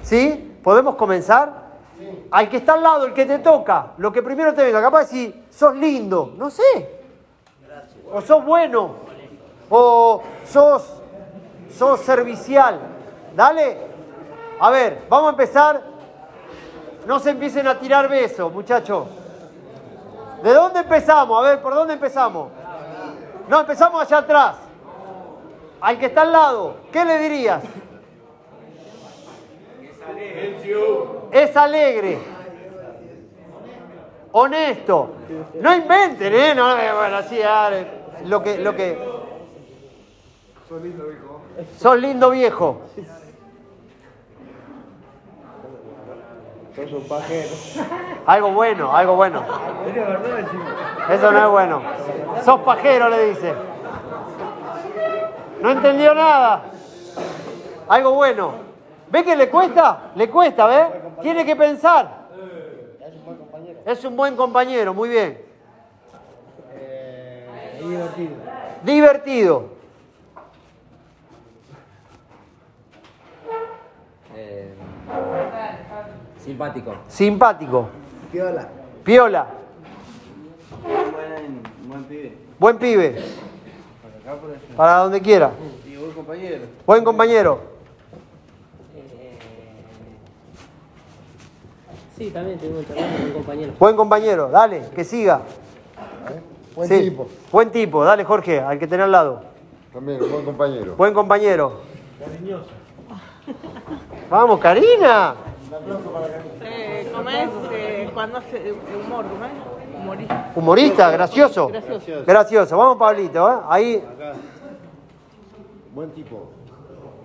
¿Sí? 0.07 0.57
¿Podemos 0.63 0.95
comenzar? 0.95 1.51
Al 2.31 2.47
que 2.47 2.57
está 2.57 2.75
al 2.75 2.83
lado, 2.83 3.07
el 3.07 3.13
que 3.13 3.25
te 3.25 3.39
toca, 3.39 3.91
lo 3.97 4.09
que 4.09 4.23
primero 4.23 4.53
te 4.53 4.63
venga, 4.63 4.81
capaz 4.81 4.99
de 4.99 5.05
decir, 5.05 5.45
sos 5.49 5.75
lindo, 5.75 6.33
no 6.37 6.49
sé. 6.49 7.01
O 8.13 8.21
sos 8.21 8.45
bueno, 8.45 8.91
o 9.69 10.23
sos, 10.45 11.01
sos 11.77 11.99
servicial. 11.99 12.79
Dale. 13.35 13.77
A 14.61 14.69
ver, 14.69 15.03
vamos 15.09 15.27
a 15.27 15.31
empezar. 15.31 15.81
No 17.05 17.19
se 17.19 17.31
empiecen 17.31 17.67
a 17.67 17.77
tirar 17.77 18.07
besos, 18.07 18.49
muchachos. 18.53 19.07
¿De 20.41 20.53
dónde 20.53 20.79
empezamos? 20.79 21.37
A 21.37 21.49
ver, 21.49 21.61
¿por 21.61 21.73
dónde 21.73 21.95
empezamos? 21.95 22.47
No, 23.49 23.59
empezamos 23.59 24.01
allá 24.01 24.19
atrás. 24.19 24.55
Al 25.81 25.99
que 25.99 26.05
está 26.05 26.21
al 26.21 26.31
lado, 26.31 26.77
¿qué 26.93 27.03
le 27.03 27.17
dirías? 27.17 27.61
Es 31.31 31.57
alegre. 31.57 32.17
Honesto. 34.31 35.15
No 35.61 35.75
inventen, 35.75 36.33
¿eh? 36.33 36.53
No, 36.55 36.77
eh, 36.77 36.91
bueno, 36.93 37.17
así, 37.17 37.39
lo 38.25 38.43
que, 38.43 38.57
lo 38.59 38.75
que. 38.75 38.97
Sos 40.67 40.81
lindo, 40.81 41.11
hijo. 41.11 41.41
Sos 41.77 41.99
lindo 41.99 42.29
viejo. 42.29 42.81
Sos 46.75 46.91
un 46.91 47.07
pajero. 47.07 47.49
Algo 48.25 48.51
bueno, 48.51 48.95
algo 48.95 49.15
bueno. 49.15 49.43
Eso 51.09 51.31
no 51.31 51.45
es 51.45 51.49
bueno. 51.49 51.81
Sos 52.43 52.59
pajero, 52.61 53.09
le 53.09 53.29
dice. 53.29 53.53
No 55.61 55.71
entendió 55.71 56.13
nada. 56.13 56.65
Algo 57.87 58.13
bueno. 58.13 58.66
¿Ve 59.09 59.23
que 59.23 59.35
le 59.35 59.49
cuesta? 59.49 60.11
Le 60.15 60.29
cuesta, 60.29 60.65
¿ve? 60.67 61.01
Tiene 61.21 61.45
que 61.45 61.55
pensar. 61.55 62.27
Es 63.85 64.03
un 64.03 64.17
buen 64.17 64.35
compañero, 64.35 64.93
muy 64.93 65.09
bien. 65.09 65.47
divertido. 67.79 68.35
Divertido. 68.83 69.69
Eh, 74.35 74.73
simpático. 76.43 76.95
Simpático. 77.07 77.89
Piola. 78.31 78.67
Piola. 79.03 79.47
Buen, 80.83 81.63
buen 81.87 82.03
pibe. 82.03 82.37
Buen 82.59 82.77
pibe. 82.77 83.23
Para 84.01 84.33
acá, 84.33 84.41
por 84.41 84.49
allá. 84.51 84.59
Para 84.75 84.97
donde 84.97 85.21
quiera. 85.21 85.51
Y 85.85 85.95
buen 85.95 86.11
compañero. 86.11 86.65
Buen 86.85 87.03
compañero. 87.03 87.76
Sí, 92.17 92.31
también 92.31 92.57
tengo 92.57 92.81
charlando 92.83 93.17
con 93.17 93.25
un 93.27 93.33
compañero. 93.33 93.73
Buen 93.77 93.95
compañero. 93.95 94.49
Dale, 94.49 94.83
que 94.95 95.03
siga. 95.03 95.41
Buen 96.75 96.89
Sí, 96.89 96.99
tipo. 97.09 97.27
Buen 97.51 97.69
tipo. 97.69 98.03
Dale, 98.03 98.23
Jorge, 98.23 98.59
al 98.59 98.79
que 98.79 98.87
tenés 98.87 99.03
al 99.05 99.11
lado. 99.11 99.41
También, 99.93 100.19
buen 100.19 100.43
compañero. 100.43 100.95
Buen 100.95 101.13
compañero. 101.13 101.73
Vamos, 104.29 104.59
Karina. 104.59 105.35
Eh, 106.63 107.11
¿Cómo 107.15 107.29
es? 107.29 107.49
Eh, 107.71 108.09
cuando 108.13 108.37
hace 108.39 108.73
humor, 109.05 109.25
¿cómo 109.25 109.45
es? 109.45 109.51
Humorista. 110.01 110.51
Humorista, 110.55 111.11
gracioso. 111.11 111.67
Gracioso. 111.67 112.23
Gracioso. 112.25 112.77
Vamos, 112.77 112.97
Pablito. 112.97 113.47
¿eh? 113.49 113.55
Ahí. 113.69 114.03
Buen 115.93 116.11
tipo. 116.11 116.49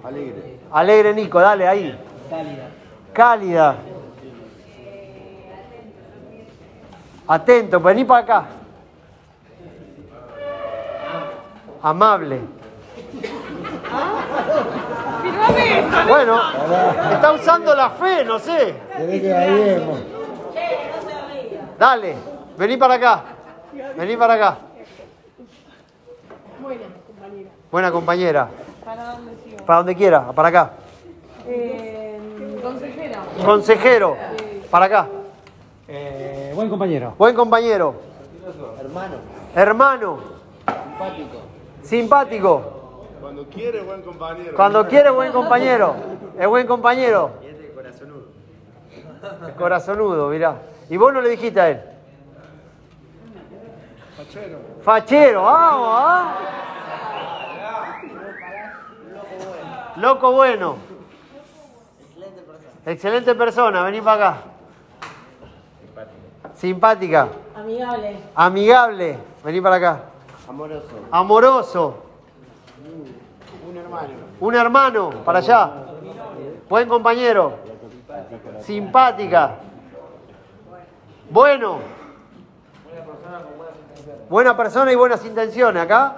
Alegre. 0.04 0.58
Alegre 0.70 1.14
Nico, 1.14 1.40
dale 1.40 1.66
ahí. 1.66 1.98
Cálida. 2.28 2.68
Cálida. 3.12 3.76
Atento, 7.32 7.80
vení 7.80 8.04
para 8.04 8.20
acá. 8.20 8.44
Amable. 11.82 12.40
Bueno, 16.06 16.40
está 17.10 17.32
usando 17.32 17.74
la 17.74 17.88
fe, 17.88 18.22
no 18.26 18.38
sé. 18.38 18.74
Dale, 21.78 22.16
vení 22.58 22.76
para 22.76 22.94
acá. 22.94 23.22
Vení 23.96 24.14
para 24.18 24.34
acá. 24.34 24.56
Buena, 26.60 26.84
compañera. 27.06 27.50
Buena 27.70 27.92
compañera. 27.92 28.48
¿Para 28.84 29.04
dónde 29.04 29.36
sigo? 29.42 29.64
Para 29.64 29.78
donde 29.78 29.96
quiera, 29.96 30.32
para 30.32 30.48
acá. 30.48 30.70
Eh, 31.48 32.60
consejera. 32.62 33.18
Consejero, 33.42 34.16
para 34.70 34.84
acá. 34.84 35.06
Eh, 35.88 36.31
buen 36.54 36.68
compañero. 36.68 37.14
Buen 37.18 37.34
compañero. 37.34 37.94
Hermano, 38.80 39.14
Hermano. 39.54 40.18
simpático. 40.66 41.38
Simpático. 41.82 42.72
Cuando 43.20 43.44
quiere, 43.46 43.82
buen 43.82 44.02
compañero. 44.02 44.56
Cuando 44.56 44.88
quiere, 44.88 45.10
buen 45.10 45.32
compañero. 45.32 45.94
Es 46.38 46.48
buen 46.48 46.66
compañero. 46.66 47.30
Es 49.46 49.54
corazonudo, 49.54 50.28
mirá. 50.28 50.56
Y 50.90 50.96
vos 50.96 51.12
no 51.12 51.20
le 51.20 51.28
dijiste 51.30 51.60
a 51.60 51.70
él. 51.70 51.80
Fachero. 54.16 54.58
Fachero, 54.82 55.42
vamos, 55.42 55.88
¿ah? 55.90 56.34
Loco 59.96 60.32
bueno. 60.32 60.76
Excelente 62.84 63.34
persona, 63.34 63.84
vení 63.84 64.00
para 64.00 64.30
acá. 64.30 64.42
Simpática. 66.54 67.28
Amigable. 67.54 68.16
Amigable, 68.34 69.18
vení 69.44 69.60
para 69.60 69.76
acá. 69.76 70.00
Amoroso. 70.48 70.88
Amoroso. 71.10 71.94
Un 73.68 73.76
hermano. 73.76 74.08
Un 74.40 74.54
hermano, 74.54 75.10
para 75.24 75.38
allá. 75.38 75.70
Buen 76.68 76.88
compañero. 76.88 77.54
Simpática. 78.60 79.56
Bueno. 81.30 81.78
Buena 84.28 84.56
persona 84.56 84.92
y 84.92 84.94
buenas 84.94 85.24
intenciones. 85.24 85.82
Acá. 85.82 86.16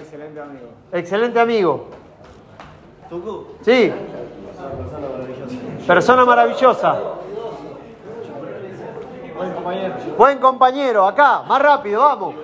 excelente 0.00 0.40
amigo. 0.40 0.68
Excelente 0.92 1.40
amigo. 1.40 1.88
Sí. 3.62 3.92
Persona 5.86 6.24
maravillosa. 6.24 7.00
Buen 9.36 9.52
compañero. 9.52 9.94
Buen 10.16 10.38
compañero, 10.38 11.06
acá, 11.06 11.42
más 11.42 11.60
rápido, 11.60 12.00
vamos. 12.02 12.34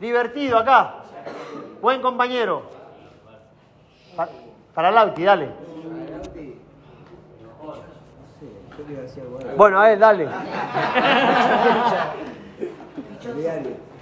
Divertido, 0.00 0.58
acá. 0.58 0.94
Buen 1.82 2.00
compañero. 2.00 2.62
Pa- 4.16 4.28
para 4.74 4.90
Lauti, 4.90 5.24
dale. 5.24 5.50
Bueno, 9.56 9.80
a 9.80 9.92
él, 9.92 9.98
dale. 9.98 10.28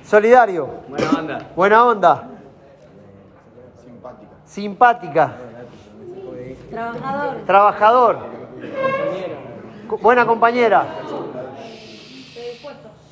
Solidario. 0.05 0.69
Buena 0.89 1.11
onda. 1.19 1.39
Buena 1.57 1.85
onda. 1.87 2.23
Simpática. 4.45 5.33
Trabajador. 6.71 7.37
Trabajador. 7.47 8.19
Co- 9.89 9.99
Buena 9.99 10.27
compañera. 10.27 10.85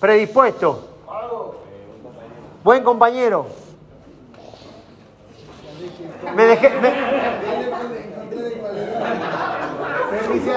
Predispuesto. 0.05 0.87
Buen 2.63 2.85
compañero. 2.85 3.47
Me 6.37 6.45
dejé. 6.45 6.69
me- 6.79 6.93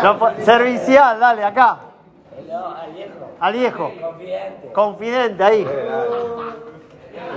No 0.03 0.19
po- 0.19 0.31
servicial, 0.43 1.17
dale, 1.17 1.45
acá. 1.45 1.77
Al 3.39 3.53
viejo. 3.53 3.89
Confidente, 4.73 5.41
ahí. 5.41 5.65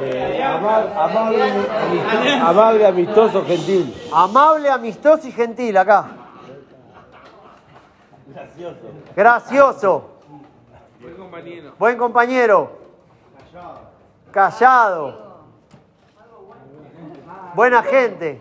Eh, 0.02 0.42
ama- 0.42 1.04
amable, 1.04 1.42
amistoso, 1.44 2.44
amable, 2.44 2.86
amistoso, 2.88 3.44
gentil. 3.44 3.94
Amable, 4.12 4.68
amistoso 4.68 5.28
y 5.28 5.30
gentil, 5.30 5.76
acá. 5.76 6.08
Gracioso. 9.14 10.19
Buen 11.00 11.16
compañero. 11.16 11.72
Buen 11.78 11.96
compañero. 11.98 12.70
Callado. 14.30 15.30
Buena 17.54 17.82
gente. 17.82 18.40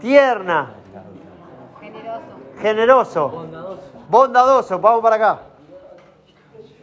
Tierna. 0.00 0.74
Generoso. 2.60 3.46
Bondadoso. 4.08 4.78
Vamos 4.78 5.02
para 5.02 5.16
acá. 5.16 5.40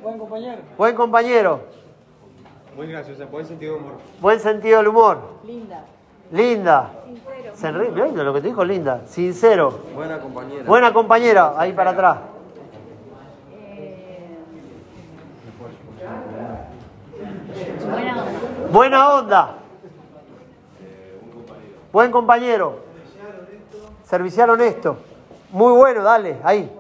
Buen 0.02 0.18
compañero. 0.18 0.62
Buen 0.78 0.96
compañero. 0.96 1.62
Muy 2.76 2.88
graciosa, 2.88 3.26
buen 3.26 3.46
sentido 3.46 3.76
de 3.76 3.80
humor. 3.80 3.94
Buen 4.20 4.40
sentido 4.40 4.78
del 4.78 4.88
humor. 4.88 5.18
Linda. 5.44 5.86
Linda. 6.32 6.90
Se 7.54 7.72
ríe, 7.72 7.92
mirá 7.92 8.24
lo 8.24 8.34
que 8.34 8.42
te 8.42 8.48
dijo 8.48 8.64
Linda. 8.64 9.02
Sincero. 9.06 9.82
Buena 9.94 10.20
compañera. 10.20 10.64
Buena 10.66 10.94
compañera. 10.94 11.54
Ahí 11.58 11.74
para 11.74 11.92
atrás. 11.92 12.18
Buena 17.90 18.24
onda. 18.24 18.61
Buena 18.72 19.16
onda. 19.16 19.56
Buen 21.92 22.12
compañero. 22.12 22.80
Servicial 24.04 24.50
honesto. 24.52 24.98
Muy 25.52 25.74
bueno, 25.74 26.04
dale, 26.04 26.38
ahí. 26.44 26.72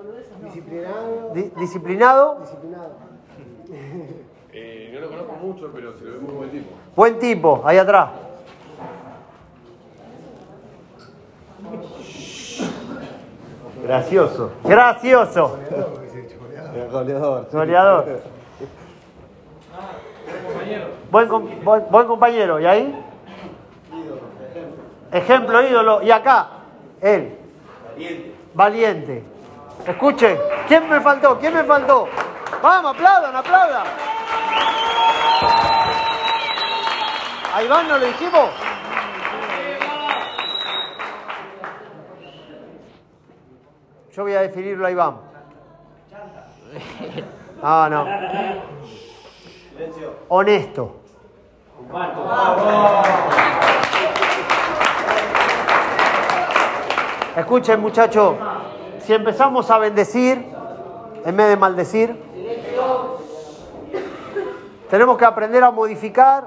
Disciplinado. 0.44 1.32
Di- 1.34 1.52
disciplinado. 1.58 2.38
Disciplinado. 2.42 2.92
Eh, 4.54 4.92
no 4.94 5.00
lo 5.00 5.08
conozco 5.10 5.32
mucho, 5.42 5.72
pero 5.74 5.94
se 5.98 6.04
lo 6.04 6.12
ve 6.12 6.20
muy 6.20 6.34
buen 6.34 6.52
tipo. 6.52 6.70
Buen 6.94 7.20
tipo, 7.20 7.62
ahí 7.64 7.78
atrás. 7.78 8.10
Gracioso. 13.84 14.52
Gracioso. 14.64 15.58
Goleador. 16.92 17.48
Goleador. 17.52 18.06
Buen, 21.12 21.28
com- 21.28 21.50
buen, 21.64 21.86
buen 21.90 22.08
compañero. 22.08 22.60
¿Y 22.60 22.66
ahí? 22.66 23.06
Ejemplo, 25.12 25.62
ídolo. 25.62 26.02
Y 26.02 26.12
acá, 26.12 26.48
él. 27.02 27.38
Valiente. 28.54 29.24
Escuchen. 29.86 30.38
¿Quién 30.68 30.88
me 30.90 31.02
faltó? 31.02 31.38
¿Quién 31.40 31.54
me 31.54 31.64
faltó? 31.64 32.08
Vamos, 32.62 32.96
aplaudan, 32.96 33.36
aplaudan. 33.36 33.88
Ahí 37.54 37.68
van, 37.68 37.88
¿no 37.88 37.98
lo 37.98 38.06
dijimos? 38.06 38.50
Yo 44.14 44.24
voy 44.24 44.34
a 44.34 44.42
definirlo 44.42 44.86
a 44.88 44.92
Iván. 44.92 45.18
Ah, 47.64 47.88
no. 47.92 48.08
Honesto. 50.30 50.96
Escuchen, 57.36 57.80
muchachos, 57.80 58.36
si 59.06 59.14
empezamos 59.14 59.70
a 59.72 59.78
bendecir 59.78 60.46
en 61.26 61.38
vez 61.38 61.48
de 61.50 61.58
maldecir, 61.58 62.22
tenemos 64.90 65.18
que 65.18 65.26
aprender 65.26 65.64
a 65.64 65.72
modificar 65.72 66.44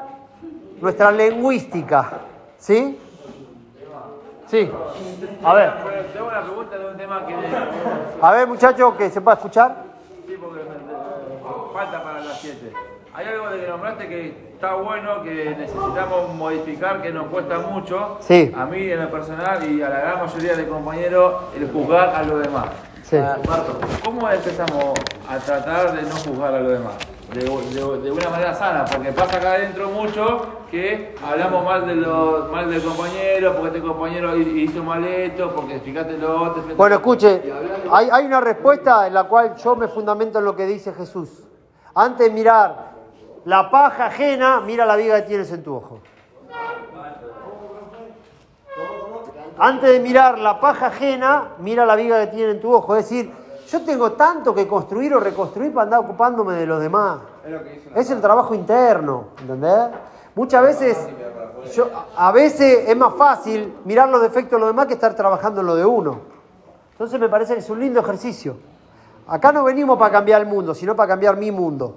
nuestra 0.80 1.10
lingüística. 1.10 2.12
¿Sí? 2.58 2.98
Sí. 4.46 4.70
A 5.42 5.54
ver, 5.54 5.72
Tengo 6.12 6.28
una 6.28 6.42
pregunta 6.42 6.78
de 6.78 6.86
un 6.90 6.96
tema 6.96 7.26
que 7.26 7.34
a 8.20 8.32
ver, 8.32 8.46
muchachos, 8.46 8.94
que 8.94 9.10
se 9.10 9.20
pueda 9.20 9.36
escuchar. 9.36 9.76
sí, 10.26 10.36
porque 10.40 10.60
falta 11.72 12.02
para 12.02 12.20
las 12.20 12.40
7. 12.40 12.93
Hay 13.16 13.26
algo 13.28 13.48
de 13.50 13.60
que 13.60 13.68
nombraste 13.68 14.08
que 14.08 14.28
está 14.54 14.74
bueno, 14.74 15.22
que 15.22 15.54
necesitamos 15.56 16.34
modificar, 16.34 17.00
que 17.00 17.12
nos 17.12 17.26
cuesta 17.28 17.58
mucho. 17.60 18.16
Sí. 18.20 18.52
A 18.56 18.64
mí 18.66 18.90
en 18.90 19.00
lo 19.04 19.10
personal 19.10 19.70
y 19.70 19.80
a 19.82 19.88
la 19.88 20.00
gran 20.00 20.18
mayoría 20.20 20.56
de 20.56 20.66
compañeros, 20.68 21.34
el 21.56 21.70
juzgar 21.70 22.08
a 22.14 22.22
los 22.24 22.42
demás. 22.42 22.66
Sí. 23.04 23.16
Ah, 23.16 23.36
Marto, 23.48 23.78
¿cómo 24.04 24.28
empezamos 24.28 24.94
a 25.28 25.38
tratar 25.38 25.92
de 25.94 26.02
no 26.02 26.16
juzgar 26.16 26.54
a 26.54 26.60
los 26.60 26.72
demás? 26.72 26.94
de, 27.32 27.40
de- 27.40 27.98
de 28.02 28.10
una 28.12 28.28
manera 28.30 28.54
sana, 28.54 28.84
porque 28.84 29.10
pasa 29.10 29.38
acá 29.38 29.54
adentro 29.54 29.88
mucho 29.88 30.46
que 30.70 31.16
hablamos 31.26 31.64
mal, 31.64 31.84
de 31.86 31.96
los, 31.96 32.48
mal 32.50 32.70
del 32.70 32.82
compañero, 32.82 33.54
porque 33.56 33.78
este 33.78 33.80
compañero 33.88 34.36
hizo 34.36 34.84
mal 34.84 35.04
esto, 35.04 35.52
porque 35.54 35.80
fíjate 35.80 36.16
lo 36.18 36.42
otro. 36.42 36.54
fíjate 36.62 36.74
Bueno, 36.74 36.94
escuche, 36.96 37.42
hay, 37.90 38.08
hay 38.12 38.26
una 38.26 38.40
respuesta 38.40 39.06
en 39.08 39.14
la 39.14 39.24
cual 39.24 39.56
yo 39.56 39.74
me 39.74 39.88
fundamento 39.88 40.38
en 40.38 40.44
lo 40.44 40.54
que 40.54 40.64
dice 40.66 40.92
Jesús. 40.92 41.28
Antes 41.94 42.28
de 42.28 42.32
mirar 42.32 42.93
la 43.44 43.70
paja 43.70 44.06
ajena, 44.06 44.60
mira 44.60 44.86
la 44.86 44.96
viga 44.96 45.16
que 45.16 45.28
tienes 45.28 45.52
en 45.52 45.62
tu 45.62 45.74
ojo. 45.74 46.00
Antes 49.58 49.92
de 49.92 50.00
mirar 50.00 50.38
la 50.38 50.60
paja 50.60 50.86
ajena, 50.86 51.50
mira 51.58 51.86
la 51.86 51.94
viga 51.94 52.20
que 52.20 52.34
tiene 52.34 52.52
en 52.52 52.60
tu 52.60 52.72
ojo. 52.72 52.96
Es 52.96 53.08
decir, 53.08 53.32
yo 53.68 53.82
tengo 53.82 54.12
tanto 54.12 54.54
que 54.54 54.66
construir 54.66 55.14
o 55.14 55.20
reconstruir 55.20 55.72
para 55.72 55.84
andar 55.84 56.00
ocupándome 56.00 56.54
de 56.54 56.66
los 56.66 56.80
demás. 56.80 57.20
Es 57.94 58.10
el 58.10 58.20
trabajo 58.20 58.54
interno, 58.54 59.28
¿entendés? 59.40 59.90
Muchas 60.34 60.62
veces, 60.62 61.08
yo, 61.72 61.88
a 62.16 62.32
veces 62.32 62.88
es 62.88 62.96
más 62.96 63.14
fácil 63.14 63.74
mirar 63.84 64.08
los 64.08 64.22
defectos 64.22 64.52
de 64.52 64.58
los 64.58 64.68
demás 64.70 64.86
que 64.86 64.94
estar 64.94 65.14
trabajando 65.14 65.60
en 65.60 65.66
lo 65.68 65.76
de 65.76 65.84
uno. 65.84 66.18
Entonces 66.92 67.20
me 67.20 67.28
parece 67.28 67.54
que 67.54 67.60
es 67.60 67.70
un 67.70 67.78
lindo 67.78 68.00
ejercicio. 68.00 68.56
Acá 69.28 69.52
no 69.52 69.64
venimos 69.64 69.98
para 69.98 70.10
cambiar 70.10 70.40
el 70.40 70.48
mundo, 70.48 70.74
sino 70.74 70.96
para 70.96 71.08
cambiar 71.08 71.36
mi 71.36 71.50
mundo. 71.50 71.96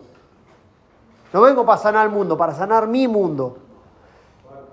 No 1.34 1.42
vengo 1.42 1.66
para 1.66 1.78
sanar 1.78 2.06
el 2.06 2.12
mundo, 2.12 2.38
para 2.38 2.54
sanar 2.54 2.88
mi 2.88 3.08
mundo. 3.08 3.58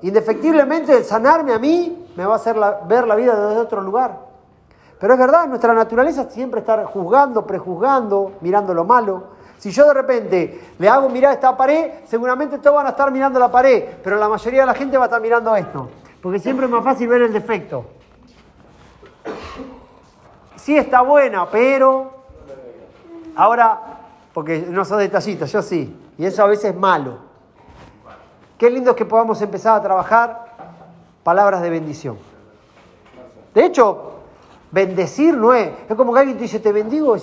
Indefectiblemente 0.03 1.03
sanarme 1.03 1.53
a 1.53 1.59
mí 1.59 2.07
me 2.17 2.25
va 2.27 2.35
a 2.35 2.37
hacer 2.37 2.57
ver 2.87 3.07
la 3.07 3.15
vida 3.15 3.35
desde 3.35 3.61
otro 3.61 3.81
lugar. 3.81 4.19
Pero 4.99 5.15
es 5.15 5.19
verdad, 5.19 5.47
nuestra 5.49 5.75
naturaleza 5.75 6.31
siempre 6.31 6.61
estar 6.61 6.85
juzgando, 6.85 7.47
prejuzgando, 7.47 8.33
mirando 8.41 8.73
lo 8.73 8.85
malo. 8.85 9.35
Si 9.59 9.71
yo 9.71 9.87
de 9.87 9.95
repente 9.95 10.61
le 10.79 10.89
hago 10.89 11.09
mirar 11.09 11.33
esta 11.33 11.57
pared, 11.57 12.05
seguramente 12.05 12.59
todos 12.59 12.77
van 12.77 12.87
a 12.87 12.91
estar 12.91 13.11
mirando 13.11 13.39
la 13.39 13.51
pared, 13.51 13.85
pero 14.03 14.17
la 14.17 14.29
mayoría 14.29 14.61
de 14.61 14.67
la 14.67 14.75
gente 14.75 14.97
va 14.97 15.05
a 15.05 15.07
estar 15.07 15.21
mirando 15.21 15.57
esto. 15.57 15.89
Porque 16.23 16.39
siempre 16.39 16.67
es 16.67 16.73
más 16.73 16.85
fácil 16.85 17.09
ver 17.09 17.23
el 17.23 17.33
defecto. 17.33 17.85
Sí 20.57 20.77
está 20.77 21.03
buena, 21.03 21.49
pero 21.51 22.13
ahora, 23.37 23.81
porque 24.33 24.67
no 24.69 24.85
sos 24.85 24.99
detallista, 24.99 25.47
yo 25.47 25.61
sí, 25.61 26.04
y 26.19 26.25
eso 26.25 26.43
a 26.43 26.47
veces 26.47 26.67
es 26.67 26.77
malo. 26.77 27.19
Qué 28.59 28.71
lindo 28.71 28.91
es 28.91 28.97
que 28.97 29.05
podamos 29.05 29.41
empezar 29.43 29.77
a 29.79 29.83
trabajar 29.83 30.55
palabras 31.23 31.63
de 31.63 31.71
bendición. 31.71 32.17
De 33.55 33.65
hecho, 33.65 34.13
bendecir 34.71 35.37
no 35.37 35.55
es, 35.55 35.71
es 35.89 35.97
como 35.97 36.13
que 36.13 36.21
alguien 36.21 36.37
te 36.37 36.45
dice 36.45 36.61
te 36.61 36.73
bendigo, 36.73 37.17
y 37.17 37.21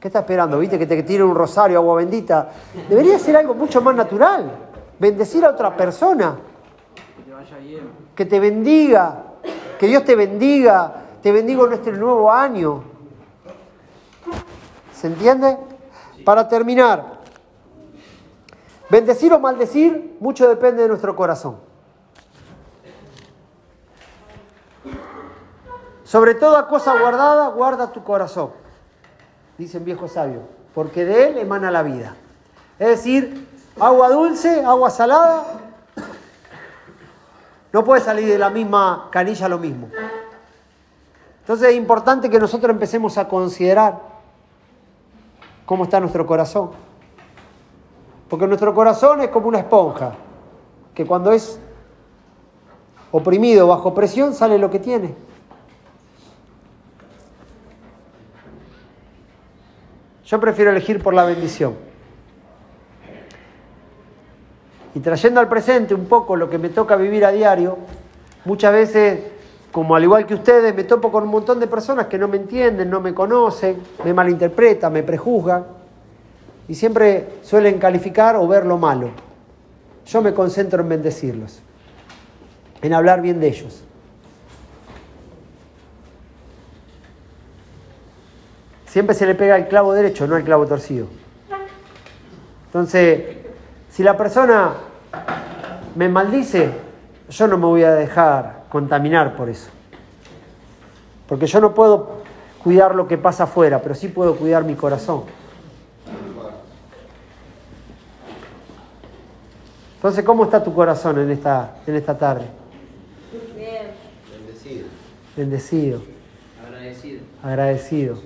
¿qué 0.00 0.08
estás 0.08 0.22
esperando? 0.22 0.58
¿Viste 0.58 0.78
que 0.78 0.86
te 0.86 1.02
tire 1.02 1.22
un 1.22 1.34
rosario, 1.34 1.78
agua 1.78 1.96
bendita? 1.96 2.50
Debería 2.88 3.18
ser 3.18 3.36
algo 3.36 3.54
mucho 3.54 3.80
más 3.80 3.94
natural. 3.94 4.50
Bendecir 4.98 5.44
a 5.44 5.50
otra 5.50 5.76
persona, 5.76 6.36
que 8.14 8.24
te 8.24 8.38
bendiga, 8.38 9.22
que 9.78 9.86
Dios 9.86 10.04
te 10.04 10.14
bendiga, 10.14 11.02
te 11.20 11.32
bendigo 11.32 11.66
en 11.66 11.72
este 11.74 11.90
nuevo 11.92 12.30
año. 12.30 12.82
¿Se 14.92 15.08
entiende? 15.08 15.56
Para 16.24 16.48
terminar, 16.48 17.13
bendecir 18.90 19.32
o 19.32 19.38
maldecir, 19.38 20.16
mucho 20.20 20.48
depende 20.48 20.82
de 20.82 20.88
nuestro 20.88 21.14
corazón. 21.16 21.56
Sobre 26.04 26.34
toda 26.34 26.68
cosa 26.68 26.98
guardada, 26.98 27.48
guarda 27.48 27.90
tu 27.90 28.04
corazón, 28.04 28.50
dice 29.58 29.78
el 29.78 29.84
viejo 29.84 30.06
sabio, 30.06 30.42
porque 30.74 31.04
de 31.04 31.28
él 31.28 31.38
emana 31.38 31.70
la 31.70 31.82
vida. 31.82 32.14
Es 32.78 32.88
decir, 32.88 33.48
agua 33.80 34.10
dulce, 34.10 34.64
agua 34.64 34.90
salada, 34.90 35.44
no 37.72 37.82
puede 37.82 38.00
salir 38.00 38.28
de 38.28 38.38
la 38.38 38.50
misma 38.50 39.08
canilla 39.10 39.48
lo 39.48 39.58
mismo. 39.58 39.88
Entonces 41.40 41.70
es 41.70 41.74
importante 41.74 42.30
que 42.30 42.38
nosotros 42.38 42.70
empecemos 42.70 43.18
a 43.18 43.26
considerar 43.26 44.00
cómo 45.66 45.84
está 45.84 45.98
nuestro 45.98 46.26
corazón. 46.26 46.70
Porque 48.28 48.46
nuestro 48.46 48.74
corazón 48.74 49.20
es 49.20 49.28
como 49.28 49.48
una 49.48 49.58
esponja, 49.58 50.14
que 50.94 51.04
cuando 51.04 51.32
es 51.32 51.60
oprimido 53.10 53.68
bajo 53.68 53.94
presión 53.94 54.34
sale 54.34 54.58
lo 54.58 54.70
que 54.70 54.78
tiene. 54.78 55.14
Yo 60.24 60.40
prefiero 60.40 60.70
elegir 60.70 61.02
por 61.02 61.14
la 61.14 61.24
bendición. 61.24 61.74
Y 64.94 65.00
trayendo 65.00 65.40
al 65.40 65.48
presente 65.48 65.94
un 65.94 66.06
poco 66.06 66.34
lo 66.34 66.48
que 66.48 66.58
me 66.58 66.70
toca 66.70 66.96
vivir 66.96 67.24
a 67.24 67.30
diario, 67.30 67.78
muchas 68.44 68.72
veces, 68.72 69.20
como 69.70 69.94
al 69.94 70.02
igual 70.02 70.24
que 70.24 70.34
ustedes, 70.34 70.74
me 70.74 70.84
topo 70.84 71.12
con 71.12 71.24
un 71.24 71.30
montón 71.30 71.60
de 71.60 71.66
personas 71.66 72.06
que 72.06 72.16
no 72.16 72.26
me 72.26 72.38
entienden, 72.38 72.88
no 72.88 73.00
me 73.00 73.12
conocen, 73.12 73.80
me 74.04 74.14
malinterpretan, 74.14 74.92
me 74.92 75.02
prejuzgan, 75.02 75.64
y 76.68 76.74
siempre 76.74 77.28
suelen 77.42 77.78
calificar 77.78 78.36
o 78.36 78.46
ver 78.46 78.64
lo 78.66 78.78
malo. 78.78 79.10
Yo 80.06 80.22
me 80.22 80.34
concentro 80.34 80.82
en 80.82 80.88
bendecirlos, 80.88 81.60
en 82.82 82.92
hablar 82.92 83.20
bien 83.20 83.40
de 83.40 83.48
ellos. 83.48 83.82
Siempre 88.86 89.14
se 89.14 89.26
le 89.26 89.34
pega 89.34 89.56
el 89.56 89.66
clavo 89.66 89.92
derecho, 89.92 90.26
no 90.26 90.36
el 90.36 90.44
clavo 90.44 90.66
torcido. 90.66 91.08
Entonces, 92.66 93.38
si 93.90 94.02
la 94.02 94.16
persona 94.16 94.74
me 95.96 96.08
maldice, 96.08 96.70
yo 97.28 97.46
no 97.48 97.58
me 97.58 97.66
voy 97.66 97.82
a 97.82 97.94
dejar 97.94 98.64
contaminar 98.68 99.36
por 99.36 99.48
eso. 99.48 99.70
Porque 101.28 101.46
yo 101.46 101.60
no 101.60 101.74
puedo 101.74 102.22
cuidar 102.62 102.94
lo 102.94 103.08
que 103.08 103.18
pasa 103.18 103.44
afuera, 103.44 103.80
pero 103.82 103.94
sí 103.94 104.08
puedo 104.08 104.36
cuidar 104.36 104.64
mi 104.64 104.74
corazón. 104.74 105.24
Entonces, 110.04 110.22
¿cómo 110.22 110.44
está 110.44 110.62
tu 110.62 110.74
corazón 110.74 111.18
en 111.18 111.30
esta, 111.30 111.76
en 111.86 111.94
esta 111.94 112.18
tarde? 112.18 112.44
Bien. 113.56 113.86
Bendecido. 114.30 114.86
Bendecido, 115.34 116.02
Agradecido. 116.62 117.20
agradecido, 117.42 118.18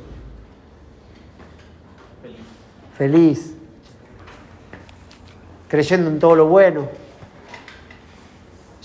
feliz, 2.97 3.55
creyendo 5.69 6.11
en 6.11 6.19
todo 6.19 6.35
lo 6.35 6.47
bueno, 6.49 6.89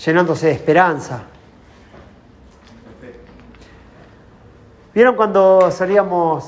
llenándose 0.06 0.46
de 0.46 0.52
esperanza. 0.52 1.24
¿Vieron 4.94 5.16
cuando 5.16 5.68
solíamos 5.72 6.44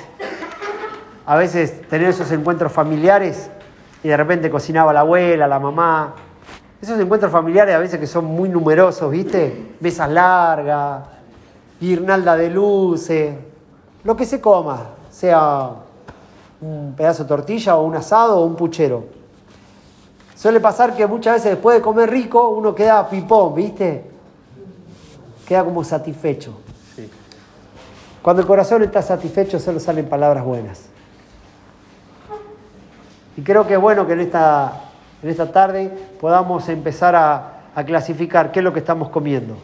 a 1.27 1.35
veces 1.35 1.83
tener 1.89 2.11
esos 2.11 2.31
encuentros 2.31 2.71
familiares 2.71 3.51
y 4.05 4.07
de 4.07 4.17
repente 4.17 4.49
cocinaba 4.49 4.93
la 4.93 5.01
abuela, 5.01 5.49
la 5.49 5.59
mamá? 5.59 6.15
Esos 6.81 7.01
encuentros 7.01 7.33
familiares 7.33 7.75
a 7.75 7.79
veces 7.79 7.99
que 7.99 8.07
son 8.07 8.27
muy 8.27 8.49
numerosos, 8.49 9.11
¿viste? 9.11 9.75
Mesas 9.81 10.11
largas, 10.11 11.05
guirnalda 11.81 12.37
de 12.37 12.51
luces, 12.51 13.35
lo 14.05 14.17
que 14.17 14.27
se 14.27 14.41
coma, 14.41 14.91
sea 15.11 15.71
un 16.61 16.95
pedazo 16.97 17.25
de 17.25 17.29
tortilla 17.29 17.77
o 17.77 17.85
un 17.85 17.97
asado 17.97 18.39
o 18.39 18.45
un 18.45 18.57
puchero. 18.57 19.05
Suele 20.35 20.61
pasar 20.61 20.95
que 20.95 21.07
muchas 21.07 21.37
veces 21.37 21.53
después 21.53 21.77
de 21.77 21.83
comer 21.83 22.11
rico 22.11 22.51
uno 22.51 22.75
queda 22.75 23.09
pipón, 23.09 23.55
¿viste? 23.55 24.05
Queda 25.47 25.65
como 25.65 25.83
satisfecho. 25.83 26.61
Cuando 28.21 28.43
el 28.43 28.49
corazón 28.49 28.83
está 28.83 29.03
satisfecho 29.03 29.59
solo 29.59 29.81
salen 29.81 30.09
palabras 30.09 30.45
buenas. 30.45 30.87
Y 33.37 33.43
creo 33.43 33.67
que 33.67 33.75
es 33.75 33.81
bueno 33.81 34.07
que 34.07 34.15
en 34.15 34.21
esta, 34.21 34.86
en 35.27 35.31
esta 35.31 35.51
tarde 35.51 35.91
podamos 36.21 36.69
empezar 36.69 37.17
a, 37.17 37.63
a 37.75 37.83
clasificar 37.83 38.53
qué 38.53 38.61
es 38.61 38.65
lo 38.65 38.73
que 38.73 38.79
estamos 38.79 39.09
comiendo. 39.09 39.57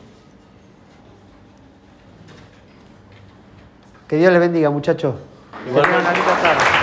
Que 4.09 4.17
Dios 4.17 4.33
les 4.33 4.41
bendiga, 4.41 4.71
muchachos. 4.71 5.15
Que 5.65 6.82